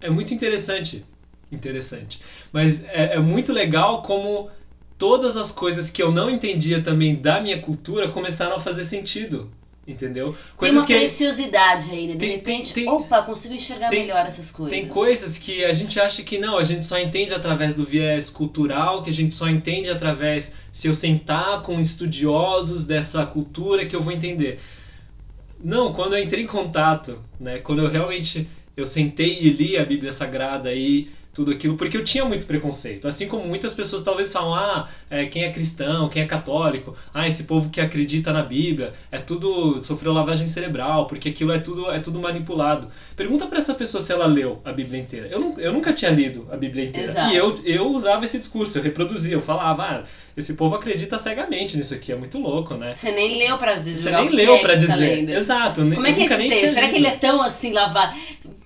[0.00, 1.04] é muito interessante,
[1.52, 2.20] interessante,
[2.52, 4.50] mas é, é muito legal como
[4.98, 9.50] todas as coisas que eu não entendia também da minha cultura começaram a fazer sentido.
[9.84, 10.30] Entendeu?
[10.32, 12.12] Tem Coisas uma que preciosidade aí, né?
[12.12, 14.78] De Tem- repente, tem- opa, consigo enxergar tem- melhor essas coisas.
[14.78, 18.30] Tem coisas que a gente acha que não, a gente só entende através do viés
[18.30, 23.96] cultural, que a gente só entende através se eu sentar com estudiosos dessa cultura que
[23.96, 24.60] eu vou entender.
[25.62, 29.84] Não, quando eu entrei em contato, né, quando eu realmente eu sentei e li a
[29.84, 33.08] Bíblia Sagrada e tudo aquilo, porque eu tinha muito preconceito.
[33.08, 37.26] Assim como muitas pessoas talvez falam, ah, é, quem é cristão, quem é católico, ah,
[37.26, 41.90] esse povo que acredita na Bíblia, é tudo sofreu lavagem cerebral, porque aquilo é tudo
[41.90, 42.88] é tudo manipulado.
[43.16, 45.26] Pergunta pra essa pessoa se ela leu a Bíblia inteira.
[45.28, 47.12] Eu, não, eu nunca tinha lido a Bíblia inteira.
[47.12, 47.32] Exato.
[47.32, 50.02] E eu, eu usava esse discurso, eu reproduzia, eu falava, ah,
[50.36, 52.92] esse povo acredita cegamente nisso aqui, é muito louco, né?
[52.92, 54.96] Você nem leu pra dizer Você nem leu é pra tá dizer.
[54.96, 55.30] lendo.
[55.30, 55.80] Exato.
[55.82, 56.74] Como é que é esse texto?
[56.74, 58.16] Será que ele é tão assim lavado?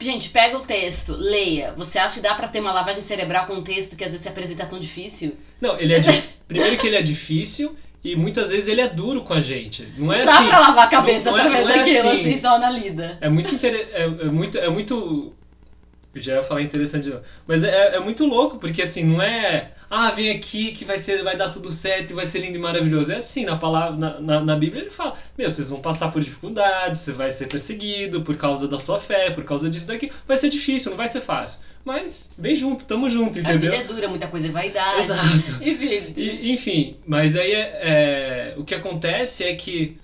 [0.01, 1.73] Gente, pega o texto, leia.
[1.77, 4.23] Você acha que dá pra ter uma lavagem cerebral com um texto que às vezes
[4.23, 5.37] se apresenta tão difícil?
[5.61, 7.75] Não, ele é di- primeiro que ele é difícil
[8.05, 9.89] e muitas vezes ele é duro com a gente.
[9.97, 10.49] Não é Não dá assim.
[10.49, 12.21] pra lavar a cabeça não é- através não é daquilo, assim.
[12.21, 13.19] assim, só na lida.
[13.21, 13.89] É muito inter...
[13.93, 15.33] é, é muito é muito
[16.15, 17.21] eu já ia falar interessante, não.
[17.47, 21.23] mas é, é muito louco porque assim não é ah, vem aqui que vai, ser,
[21.23, 23.13] vai dar tudo certo e vai ser lindo e maravilhoso.
[23.13, 26.21] É assim, na palavra, na, na, na Bíblia ele fala, meu, vocês vão passar por
[26.21, 30.11] dificuldades, você vai ser perseguido por causa da sua fé, por causa disso daqui.
[30.27, 31.61] Vai ser difícil, não vai ser fácil.
[31.85, 33.55] Mas vem junto, tamo junto, entendeu?
[33.55, 35.03] A vida é dura, muita coisa é vaidade.
[35.03, 35.53] Exato.
[35.63, 36.13] Enfim.
[36.17, 39.97] E, enfim, mas aí é, é, o que acontece é que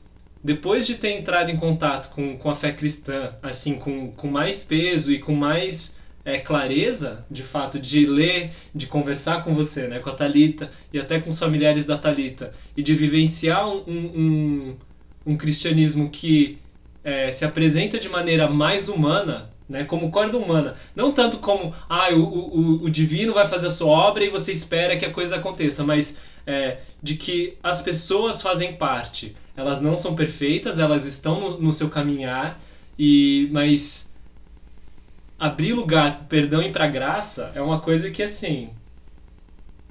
[0.44, 4.62] depois de ter entrado em contato com, com a fé cristã, assim, com, com mais
[4.62, 9.98] peso e com mais é, clareza, de fato, de ler, de conversar com você, né,
[9.98, 14.76] com a Talita e até com os familiares da Talita, e de vivenciar um, um,
[15.26, 16.58] um cristianismo que
[17.02, 22.10] é, se apresenta de maneira mais humana, né, como corda humana, não tanto como ah,
[22.12, 25.36] o, o, o divino vai fazer a sua obra e você espera que a coisa
[25.36, 31.40] aconteça, mas é, de que as pessoas fazem parte, elas não são perfeitas, elas estão
[31.40, 32.60] no, no seu caminhar
[32.98, 34.11] e mas
[35.43, 38.70] abrir lugar pro perdão e pra graça é uma coisa que, assim,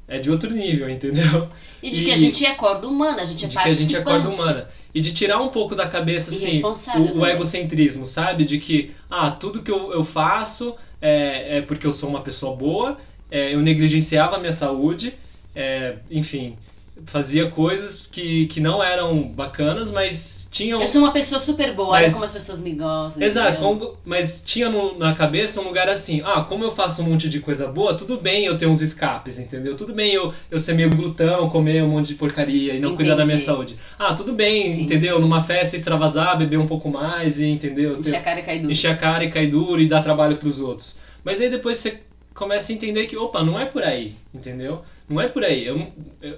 [0.08, 1.50] é de outro nível, entendeu?
[1.84, 3.74] E de e, que a gente é corda humana, a gente é De que a
[3.74, 4.70] gente é corda humana.
[4.94, 8.46] E de tirar um pouco da cabeça, assim, o, o, egocentrismo, sabe?
[8.46, 12.56] De que, ah, tudo que eu, eu faço é, é porque eu sou uma pessoa
[12.56, 12.98] boa,
[13.30, 15.14] é, eu negligenciava a minha saúde,
[15.54, 16.58] é, enfim
[17.06, 20.82] fazia coisas que, que não eram bacanas, mas tinham.
[20.82, 22.04] Eu sou uma pessoa super boa, mas...
[22.04, 23.24] olha como as pessoas me gostam.
[23.24, 23.98] Exato, como...
[24.04, 27.40] mas tinha no, na cabeça um lugar assim: ah, como eu faço um monte de
[27.40, 29.76] coisa boa, tudo bem eu ter uns escapes, entendeu?
[29.76, 32.96] Tudo bem eu, eu ser meio glutão, comer um monte de porcaria e não Entendi.
[32.98, 33.78] cuidar da minha saúde.
[33.98, 34.84] Ah, tudo bem, Entendi.
[34.84, 35.20] entendeu?
[35.20, 37.98] Numa festa extravasar, beber um pouco mais e, entendeu?
[38.00, 38.72] Encher a cara e cair duro.
[38.72, 41.00] Encher a cara e cair duro e dar trabalho pros outros.
[41.24, 42.00] Mas aí depois você
[42.34, 44.82] começa a entender que, opa, não é por aí, entendeu?
[45.08, 45.66] Não é por aí.
[45.66, 45.88] Eu, não,
[46.22, 46.38] eu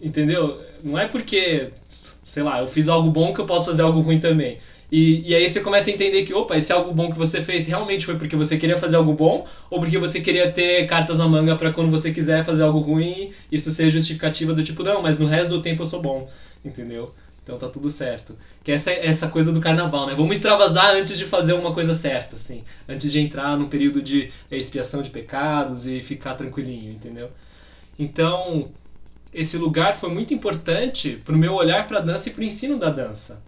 [0.00, 0.60] Entendeu?
[0.84, 4.20] Não é porque, sei lá, eu fiz algo bom que eu posso fazer algo ruim
[4.20, 4.58] também.
[4.90, 7.66] E, e aí você começa a entender que, opa, esse algo bom que você fez
[7.66, 11.26] realmente foi porque você queria fazer algo bom ou porque você queria ter cartas na
[11.28, 15.18] manga para quando você quiser fazer algo ruim, isso ser justificativa do tipo, não, mas
[15.18, 16.28] no resto do tempo eu sou bom,
[16.64, 17.12] entendeu?
[17.42, 18.36] Então tá tudo certo.
[18.62, 20.14] Que essa essa coisa do carnaval, né?
[20.16, 22.64] Vamos extravasar antes de fazer uma coisa certa, assim.
[22.88, 27.30] Antes de entrar num período de expiação de pecados e ficar tranquilinho, entendeu?
[27.98, 28.70] Então,
[29.36, 32.44] esse lugar foi muito importante para o meu olhar para a dança e para o
[32.44, 33.42] ensino da dança.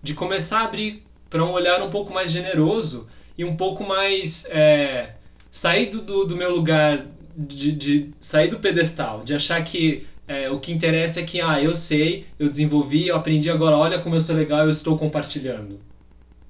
[0.00, 4.46] De começar a abrir para um olhar um pouco mais generoso e um pouco mais.
[4.46, 5.14] É,
[5.50, 10.58] sair do, do, meu lugar, de, de sair do pedestal, de achar que é, o
[10.58, 14.20] que interessa é que, ah, eu sei, eu desenvolvi, eu aprendi, agora olha como eu
[14.20, 15.78] sou legal, eu estou compartilhando.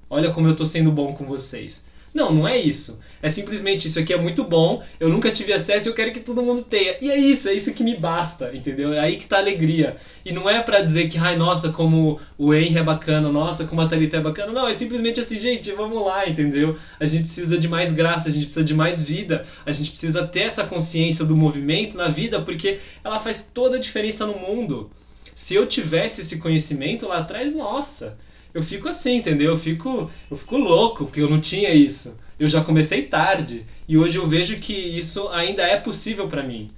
[0.09, 1.83] Olha como eu estou sendo bom com vocês.
[2.13, 2.99] Não, não é isso.
[3.21, 6.19] É simplesmente isso aqui é muito bom, eu nunca tive acesso e eu quero que
[6.19, 6.97] todo mundo tenha.
[7.01, 8.93] E é isso, é isso que me basta, entendeu?
[8.93, 9.95] É aí que tá a alegria.
[10.23, 13.81] E não é para dizer que, ai, nossa, como o Henry é bacana, nossa, como
[13.81, 14.51] a Thalita é bacana.
[14.51, 16.77] Não, é simplesmente assim, gente, vamos lá, entendeu?
[16.99, 20.27] A gente precisa de mais graça, a gente precisa de mais vida, a gente precisa
[20.27, 24.91] ter essa consciência do movimento na vida, porque ela faz toda a diferença no mundo.
[25.33, 28.17] Se eu tivesse esse conhecimento lá atrás, nossa,
[28.53, 29.51] eu fico assim, entendeu?
[29.51, 32.17] Eu fico, eu fico louco porque eu não tinha isso.
[32.39, 36.71] Eu já comecei tarde e hoje eu vejo que isso ainda é possível para mim.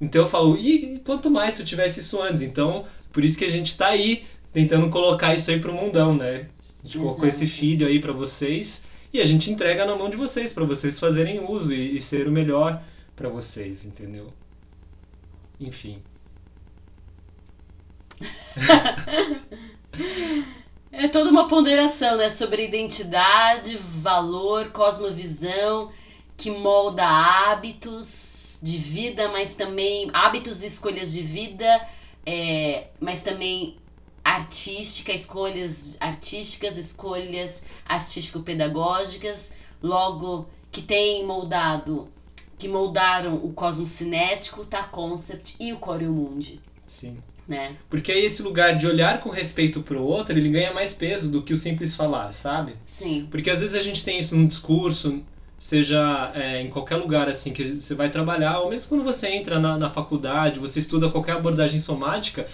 [0.00, 2.42] Então eu falo, e quanto mais se eu tivesse isso antes?
[2.42, 6.48] Então, por isso que a gente tá aí tentando colocar isso aí pro mundão, né?
[6.80, 6.98] A gente Exato.
[6.98, 8.82] colocou esse filho aí para vocês
[9.12, 12.26] e a gente entrega na mão de vocês para vocês fazerem uso e, e ser
[12.26, 12.82] o melhor
[13.14, 14.32] para vocês, entendeu?
[15.60, 16.02] Enfim.
[20.98, 22.30] É toda uma ponderação, né?
[22.30, 25.92] Sobre identidade, valor, cosmovisão,
[26.38, 31.86] que molda hábitos de vida, mas também hábitos e escolhas de vida,
[32.24, 33.76] é, mas também
[34.24, 42.08] artística, escolhas artísticas, escolhas artístico-pedagógicas, logo que tem moldado,
[42.58, 46.58] que moldaram o cosmo cinético, tá concept e o Coreo Mundi.
[46.86, 47.22] Sim.
[47.48, 47.76] Né?
[47.88, 51.42] Porque aí esse lugar de olhar com respeito pro outro, ele ganha mais peso do
[51.42, 52.74] que o simples falar, sabe?
[52.84, 53.28] Sim.
[53.30, 55.22] Porque às vezes a gente tem isso no discurso,
[55.58, 59.60] seja é, em qualquer lugar assim que você vai trabalhar, ou mesmo quando você entra
[59.60, 62.46] na, na faculdade, você estuda qualquer abordagem somática,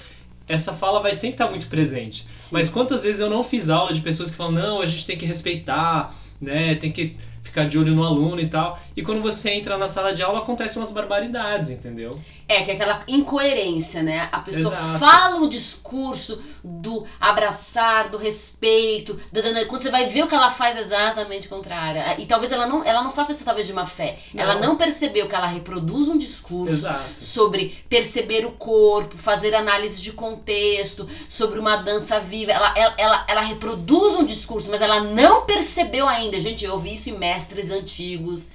[0.47, 2.27] essa fala vai sempre estar muito presente.
[2.37, 2.49] Sim.
[2.53, 5.17] Mas quantas vezes eu não fiz aula de pessoas que falam, não, a gente tem
[5.17, 8.79] que respeitar, né, tem que ficar de olho no aluno e tal.
[8.97, 12.19] E quando você entra na sala de aula, acontecem umas barbaridades, entendeu?
[12.53, 14.29] É, que é aquela incoerência, né?
[14.31, 14.99] A pessoa Exato.
[14.99, 20.51] fala um discurso do abraçar, do respeito, da, quando você vai ver o que ela
[20.51, 22.03] faz exatamente contrário.
[22.21, 24.19] E talvez ela não, ela não faça isso talvez de uma fé.
[24.35, 24.43] Não.
[24.43, 27.03] Ela não percebeu que ela reproduz um discurso Exato.
[27.19, 32.53] sobre perceber o corpo, fazer análise de contexto, sobre uma dança viva.
[32.53, 36.39] Ela, ela, ela, ela reproduz um discurso, mas ela não percebeu ainda.
[36.39, 38.49] Gente, eu ouvi isso em mestres antigos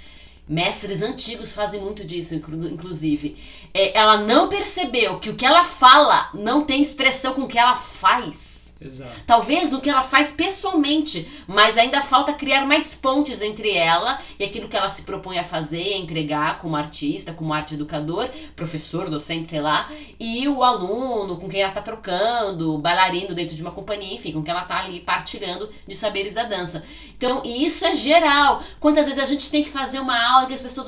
[0.47, 3.37] Mestres antigos fazem muito disso, inclu- inclusive.
[3.73, 7.59] É, ela não percebeu que o que ela fala não tem expressão com o que
[7.59, 8.46] ela faz.
[8.79, 9.11] Exato.
[9.25, 14.43] Talvez o que ela faz pessoalmente, mas ainda falta criar mais pontes entre ela e
[14.43, 19.09] aquilo que ela se propõe a fazer, a entregar como artista, como arte educador, professor,
[19.09, 23.71] docente, sei lá, e o aluno com quem ela tá trocando, bailarino dentro de uma
[23.71, 26.83] companhia, enfim, com quem ela tá ali partilhando de saberes da dança.
[27.15, 28.61] Então, e isso é geral.
[28.79, 30.87] Quantas vezes a gente tem que fazer uma aula que as pessoas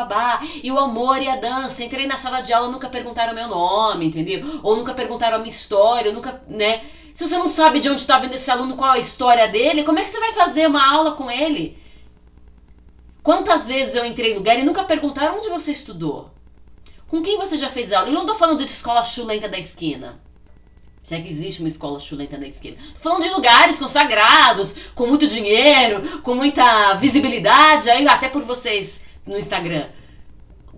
[0.00, 1.82] babá, e o amor e a dança.
[1.82, 4.60] Entrei na sala de aula, nunca perguntaram meu nome, entendeu?
[4.62, 6.82] Ou nunca perguntaram a minha história, ou nunca, né?
[7.14, 9.98] Se você não sabe de onde está vindo esse aluno, qual a história dele, como
[9.98, 11.76] é que você vai fazer uma aula com ele?
[13.22, 16.30] Quantas vezes eu entrei no lugar e nunca perguntaram onde você estudou?
[17.08, 18.08] Com quem você já fez aula?
[18.08, 20.20] E eu não tô falando de escola chulenta da esquina.
[21.02, 22.76] Se é que existe uma escola chulenta da esquina.
[22.94, 29.00] Tô falando de lugares consagrados, com muito dinheiro, com muita visibilidade, aí até por vocês
[29.26, 29.88] no Instagram.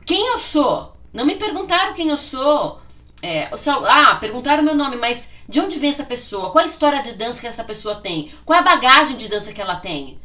[0.06, 0.96] Quem eu sou?
[1.12, 2.80] Não me perguntaram quem eu sou.
[3.20, 6.50] É, só, ah, perguntaram meu nome, mas de onde vem essa pessoa?
[6.50, 8.32] Qual a história de dança que essa pessoa tem?
[8.44, 10.18] Qual a bagagem de dança que ela tem?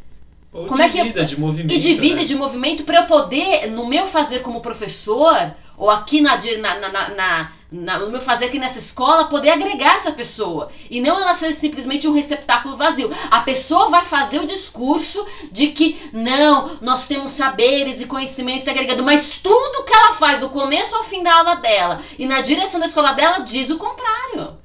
[0.53, 1.73] Ou Como de é que eu- vida, de movimento.
[1.73, 2.23] E de vida né?
[2.23, 7.09] de movimento para eu poder, no meu fazer como professor, ou aqui na, na, na,
[7.09, 10.69] na- na- no meu fazer aqui nessa escola, poder agregar essa pessoa.
[10.89, 13.11] E não ela ser simplesmente um receptáculo vazio.
[13.29, 19.03] A pessoa vai fazer o discurso de que, não, nós temos saberes e conhecimentos agregados,
[19.03, 22.79] mas tudo que ela faz, do começo ao fim da aula dela, e na direção
[22.79, 24.57] da escola dela, diz o contrário.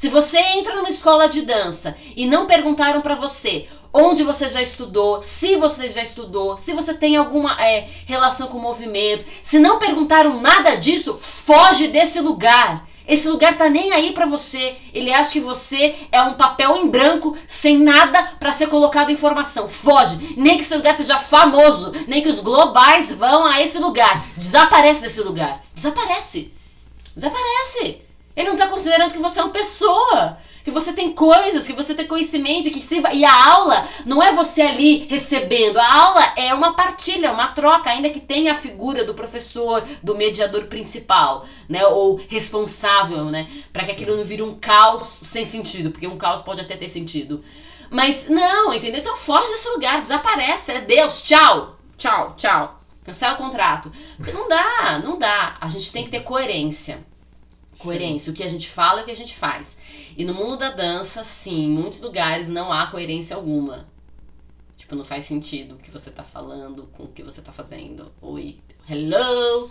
[0.00, 4.62] Se você entra numa escola de dança e não perguntaram pra você onde você já
[4.62, 9.58] estudou, se você já estudou, se você tem alguma é, relação com o movimento, se
[9.58, 12.88] não perguntaram nada disso, foge desse lugar.
[13.06, 14.78] Esse lugar tá nem aí pra você.
[14.94, 19.68] Ele acha que você é um papel em branco, sem nada pra ser colocado informação.
[19.68, 20.34] Foge.
[20.34, 24.24] Nem que esse lugar seja famoso, nem que os globais vão a esse lugar.
[24.34, 25.62] Desaparece desse lugar.
[25.74, 26.54] Desaparece.
[27.14, 28.09] Desaparece.
[28.40, 30.38] Ele não tá considerando que você é uma pessoa.
[30.62, 34.34] Que você tem coisas, que você tem conhecimento, que se e a aula não é
[34.34, 35.78] você ali recebendo.
[35.78, 40.14] A aula é uma partilha, uma troca, ainda que tenha a figura do professor, do
[40.14, 44.02] mediador principal, né, ou responsável, né, para que Sim.
[44.02, 47.42] aquilo não vire um caos sem sentido, porque um caos pode até ter sentido.
[47.90, 49.00] Mas não, entendeu?
[49.00, 52.80] Então foge desse lugar, desaparece, é Deus, tchau, tchau, tchau.
[53.02, 53.90] Cancela o contrato.
[54.16, 55.56] Porque não dá, não dá.
[55.60, 57.02] A gente tem que ter coerência.
[57.82, 59.76] Coerência, o que a gente fala e o que a gente faz.
[60.16, 63.88] E no mundo da dança, sim, em muitos lugares não há coerência alguma.
[64.76, 68.12] Tipo, não faz sentido o que você tá falando com o que você tá fazendo.
[68.20, 68.56] Oi,
[68.88, 69.70] hello.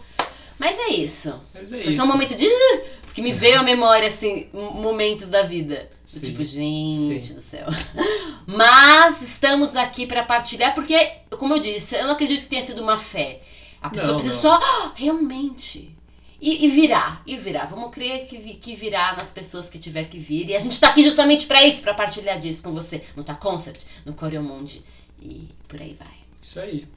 [0.58, 1.34] Mas é isso.
[1.54, 1.98] Mas é Foi isso.
[2.02, 2.46] só um momento de.
[2.48, 5.90] "Ah", Que me veio à memória, assim, momentos da vida.
[6.06, 6.22] Sim.
[6.22, 7.34] tipo, gente Sim.
[7.36, 7.66] do céu.
[8.46, 10.96] Mas estamos aqui pra partilhar, porque,
[11.38, 13.42] como eu disse, eu não acredito que tenha sido uma fé.
[13.82, 14.42] A pessoa Não, precisa não.
[14.42, 15.96] só, "Ah, realmente.
[16.42, 17.66] E, e virar, e virar.
[17.66, 20.50] Vamos crer que, que virá nas pessoas que tiver que vir.
[20.50, 23.04] E a gente tá aqui justamente pra isso, pra partilhar disso com você.
[23.16, 24.84] No Tá Concept, no Coreomundi
[25.22, 26.18] e por aí vai.
[26.42, 26.88] Isso aí.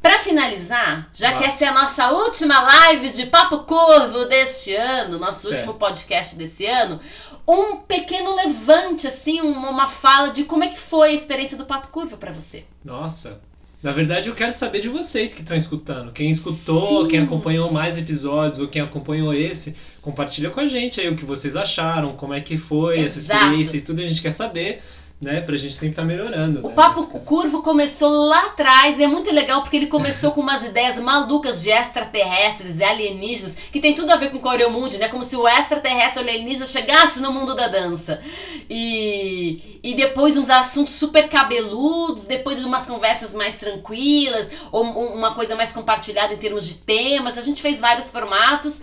[0.00, 5.18] Pra finalizar, já que essa é a nossa última live de Papo Curvo deste ano,
[5.18, 5.52] nosso Certo.
[5.52, 7.00] último podcast desse ano,
[7.46, 11.66] um pequeno levante, assim, uma, uma fala de como é que foi a experiência do
[11.66, 12.64] Papo Curvo pra você.
[12.84, 13.40] Nossa.
[13.82, 16.10] Na verdade, eu quero saber de vocês que estão escutando.
[16.10, 17.08] Quem escutou, Sim.
[17.08, 21.24] quem acompanhou mais episódios ou quem acompanhou esse, compartilha com a gente aí o que
[21.24, 23.38] vocês acharam, como é que foi essa Exato.
[23.38, 24.02] experiência e tudo.
[24.02, 24.80] A gente quer saber,
[25.20, 25.40] né?
[25.40, 26.60] Pra gente sempre estar melhorando.
[26.64, 30.42] O né, Papo Curvo começou lá atrás e é muito legal porque ele começou com
[30.42, 35.08] umas ideias malucas de extraterrestres e alienígenas, que tem tudo a ver com Coreomundi, né?
[35.08, 38.20] Como se o extraterrestre alienígena chegasse no mundo da dança.
[38.68, 45.34] E, e depois uns assuntos super cabeludos, depois umas conversas mais tranquilas, ou um- uma
[45.34, 47.38] coisa mais compartilhada em termos de temas.
[47.38, 48.82] A gente fez vários formatos.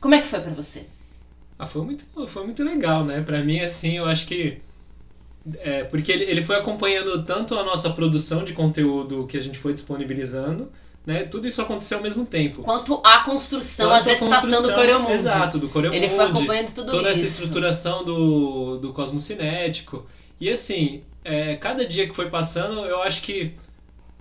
[0.00, 0.86] Como é que foi pra você?
[1.58, 3.20] Ah, foi muito, foi muito legal, né?
[3.22, 4.60] Pra mim, assim, eu acho que.
[5.58, 9.58] É, porque ele, ele foi acompanhando tanto a nossa produção de conteúdo que a gente
[9.58, 10.70] foi disponibilizando,
[11.06, 11.22] né?
[11.24, 12.62] Tudo isso aconteceu ao mesmo tempo.
[12.62, 15.12] Quanto à construção, a Quanto à gestação do construção- Coreomundi.
[15.12, 16.04] Exato, do Coreomundi.
[16.04, 17.20] Ele foi acompanhando tudo toda isso.
[17.24, 20.04] essa estruturação do, do cosmos cinético.
[20.40, 23.54] E assim, é, cada dia que foi passando, eu acho que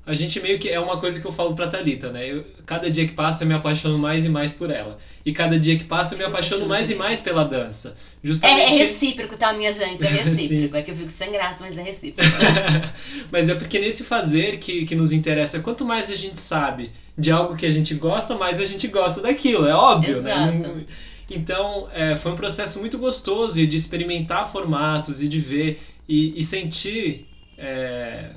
[0.06, 0.70] a gente meio que.
[0.70, 2.30] É uma coisa que eu falo pra Thalita, né?
[2.32, 4.98] Eu- cada dia que passa eu me apaixono mais e mais por ela.
[5.26, 7.90] E cada dia que passa eu me apaixono mais e mais pela dança.
[7.90, 8.78] É, é Justamente.
[8.78, 10.06] recíproco, tá, minha gente?
[10.06, 10.76] É recíproco.
[10.78, 12.30] É que eu fico sem graça, mas é recíproco.
[13.32, 17.32] Mas é porque nesse fazer que, que nos interessa, quanto mais a gente sabe de
[17.32, 20.32] algo que a gente gosta, mais a gente gosta daquilo, é óbvio, né?
[20.32, 20.58] Exato.
[20.58, 20.86] Não-
[21.30, 26.44] Então, é, foi um processo muito gostoso de experimentar formatos e de ver e, e
[26.44, 27.28] sentir.
[27.58, 28.32] é,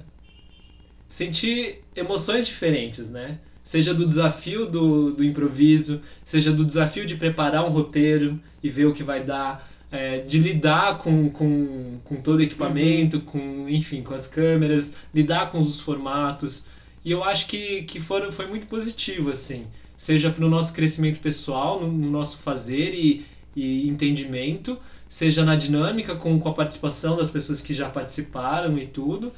[1.08, 3.38] sentir emoções diferentes, né?
[3.64, 8.86] Seja do desafio do, do improviso, seja do desafio de preparar um roteiro e ver
[8.86, 13.24] o que vai dar, é, de lidar com, com, com todo o equipamento, uhum.
[13.24, 16.64] com, enfim, com as câmeras, lidar com os formatos.
[17.04, 19.66] E eu acho que, que foram, foi muito positivo, assim.
[19.96, 24.78] Seja para o nosso crescimento pessoal, no, no nosso fazer e, e entendimento,
[25.08, 29.32] seja na dinâmica com, com a participação das pessoas que já participaram e tudo.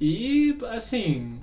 [0.00, 1.38] E, assim,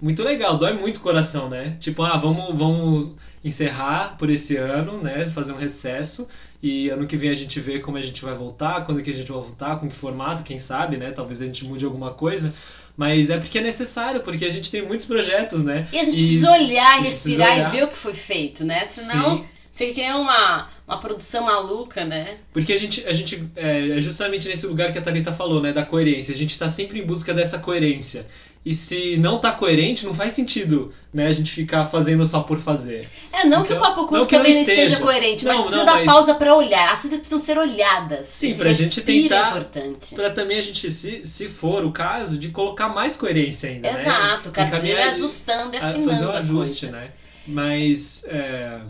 [0.00, 1.76] muito legal, dói muito o coração, né?
[1.80, 3.12] Tipo, ah, vamos, vamos
[3.44, 5.28] encerrar por esse ano, né?
[5.28, 6.28] Fazer um recesso.
[6.62, 9.14] E ano que vem a gente vê como a gente vai voltar, quando que a
[9.14, 11.10] gente vai voltar, com que formato, quem sabe, né?
[11.10, 12.52] Talvez a gente mude alguma coisa.
[12.96, 15.88] Mas é porque é necessário, porque a gente tem muitos projetos, né?
[15.92, 17.68] E a gente e precisa olhar, respirar precisa olhar.
[17.68, 18.84] e ver o que foi feito, né?
[18.84, 19.44] Senão Sim.
[19.74, 22.38] fica que nem uma, uma produção maluca, né?
[22.52, 25.72] Porque a gente, a gente é, é justamente nesse lugar que a Thalita falou, né?
[25.72, 26.34] Da coerência.
[26.34, 28.26] A gente tá sempre em busca dessa coerência.
[28.64, 32.58] E se não tá coerente, não faz sentido, né, a gente ficar fazendo só por
[32.58, 33.06] fazer.
[33.30, 35.62] É, não então, que o então, Papo Curto também não esteja, esteja coerente, mas não,
[35.64, 36.06] precisa não, dar mas...
[36.06, 36.92] pausa para olhar.
[36.94, 38.26] As coisas precisam ser olhadas.
[38.26, 39.36] Sim, pra gente tentar.
[39.36, 40.14] É importante.
[40.14, 43.92] Pra também a gente, se, se for o caso, de colocar mais coerência ainda.
[43.92, 44.00] Né?
[44.00, 44.54] Exato, né?
[44.54, 46.10] cada vez ajustando e afinando.
[46.10, 47.10] Fazer um ajuste, né?
[47.46, 48.24] Mas.
[48.28, 48.80] É...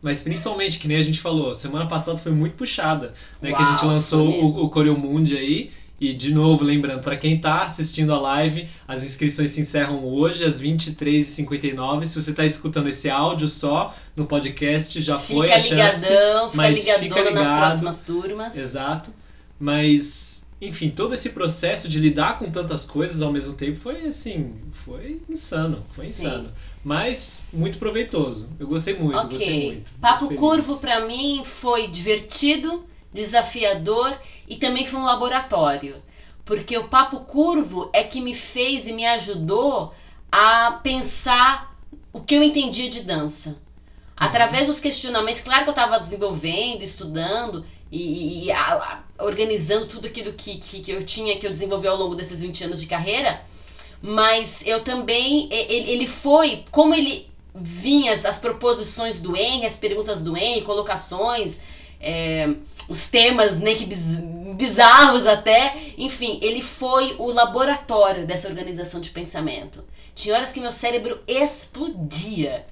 [0.00, 3.50] Mas principalmente, que nem a gente falou, semana passada foi muito puxada, né?
[3.50, 5.70] Uau, que a gente lançou o, o Coreomundi aí.
[6.00, 10.44] E de novo, lembrando, para quem está assistindo a live, as inscrições se encerram hoje
[10.44, 12.04] às 23h59.
[12.04, 16.50] Se você está escutando esse áudio só no podcast, já fica foi a ligadão, chance.
[16.52, 18.56] Fica ligadão, fica ligado, nas próximas turmas.
[18.56, 19.10] Exato.
[19.58, 24.56] Mas, enfim, todo esse processo de lidar com tantas coisas ao mesmo tempo foi assim,
[24.84, 26.26] foi insano, foi Sim.
[26.26, 26.52] insano.
[26.82, 28.48] Mas muito proveitoso.
[28.58, 29.30] Eu gostei muito, okay.
[29.30, 29.90] gostei muito.
[30.00, 36.02] Papo muito Curvo para mim foi divertido, desafiador e também foi um laboratório,
[36.44, 39.94] porque o papo curvo é que me fez e me ajudou
[40.30, 41.76] a pensar
[42.12, 43.56] o que eu entendia de dança.
[44.18, 50.08] Através dos questionamentos, claro que eu estava desenvolvendo, estudando e, e a, a, organizando tudo
[50.08, 52.86] aquilo que, que, que, eu tinha, que eu desenvolvi ao longo desses 20 anos de
[52.86, 53.40] carreira,
[54.02, 59.76] mas eu também, ele, ele foi, como ele vinha as, as proposições do Henry, as
[59.76, 61.60] perguntas do Henry, colocações,
[62.00, 62.48] é,
[62.88, 64.16] os temas né, que biz,
[64.54, 65.74] bizarros até.
[65.96, 69.84] Enfim, ele foi o laboratório dessa organização de pensamento.
[70.14, 72.66] Tinha horas que meu cérebro explodia.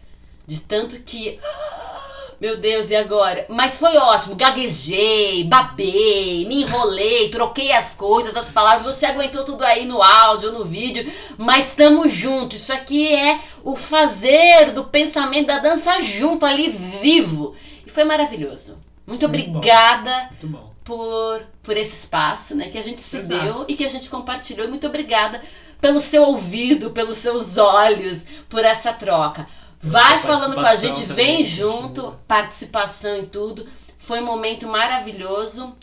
[0.46, 1.38] De tanto que.
[2.38, 3.46] Meu Deus, e agora?
[3.48, 4.36] Mas foi ótimo.
[4.36, 8.94] Gaguejei, babei, me enrolei, troquei as coisas, as palavras.
[8.94, 11.10] Você aguentou tudo aí no áudio, no vídeo.
[11.38, 12.60] Mas estamos juntos.
[12.60, 17.56] Isso aqui é o fazer do pensamento da dança junto, ali vivo.
[17.86, 18.76] E foi maravilhoso.
[19.06, 22.68] Muito, obrigada Muito por, por esse espaço, né?
[22.70, 23.44] Que a gente se Exato.
[23.44, 24.68] deu e que a gente compartilhou.
[24.68, 25.42] Muito obrigada
[25.80, 29.46] pelo seu ouvido, pelos seus olhos, por essa troca.
[29.86, 32.20] Vai falando com a gente, vem junto, continua.
[32.26, 33.66] participação em tudo.
[33.98, 35.74] Foi um momento maravilhoso.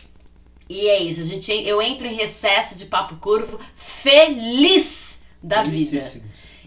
[0.68, 6.02] E é isso, a gente, eu entro em recesso de papo curvo feliz da vida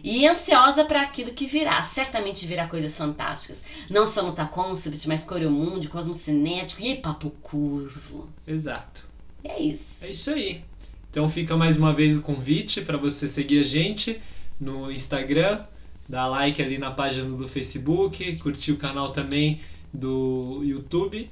[0.04, 1.82] e ansiosa para aquilo que virá.
[1.84, 3.64] Certamente virá coisas fantásticas.
[3.90, 8.30] Não só no Concept, mas Coreomundo, Cosmocinético e Papo Curvo.
[8.48, 9.06] Exato.
[9.44, 10.06] E é isso.
[10.06, 10.64] É isso aí.
[11.10, 14.22] Então fica mais uma vez o convite para você seguir a gente
[14.60, 15.64] no Instagram,
[16.08, 19.60] dar like ali na página do Facebook, curtir o canal também
[19.94, 21.30] do YouTube.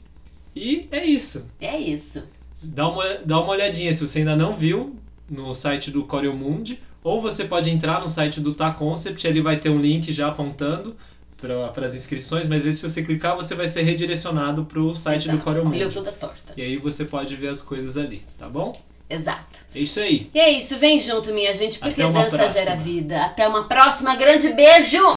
[0.55, 1.49] E é isso.
[1.59, 2.23] É isso.
[2.61, 4.95] Dá uma, dá uma olhadinha se você ainda não viu
[5.29, 9.57] no site do Coreomundi ou você pode entrar no site do Ta Concept, ele vai
[9.59, 10.95] ter um link já apontando
[11.37, 15.25] para as inscrições, mas aí se você clicar, você vai ser redirecionado para o site
[15.25, 15.37] Exato.
[15.37, 16.53] do Corel Olhou toda torta.
[16.57, 18.75] E aí você pode ver as coisas ali, tá bom?
[19.09, 19.59] Exato.
[19.73, 20.29] É isso aí.
[20.33, 22.49] E é isso, vem junto, minha gente, porque dança próxima.
[22.53, 23.23] gera vida.
[23.23, 25.13] Até uma próxima, grande beijo!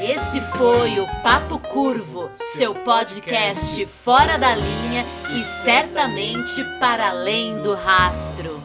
[0.00, 5.04] Esse foi o Papo Curvo, seu podcast fora da linha
[5.36, 8.55] e certamente para além do rastro.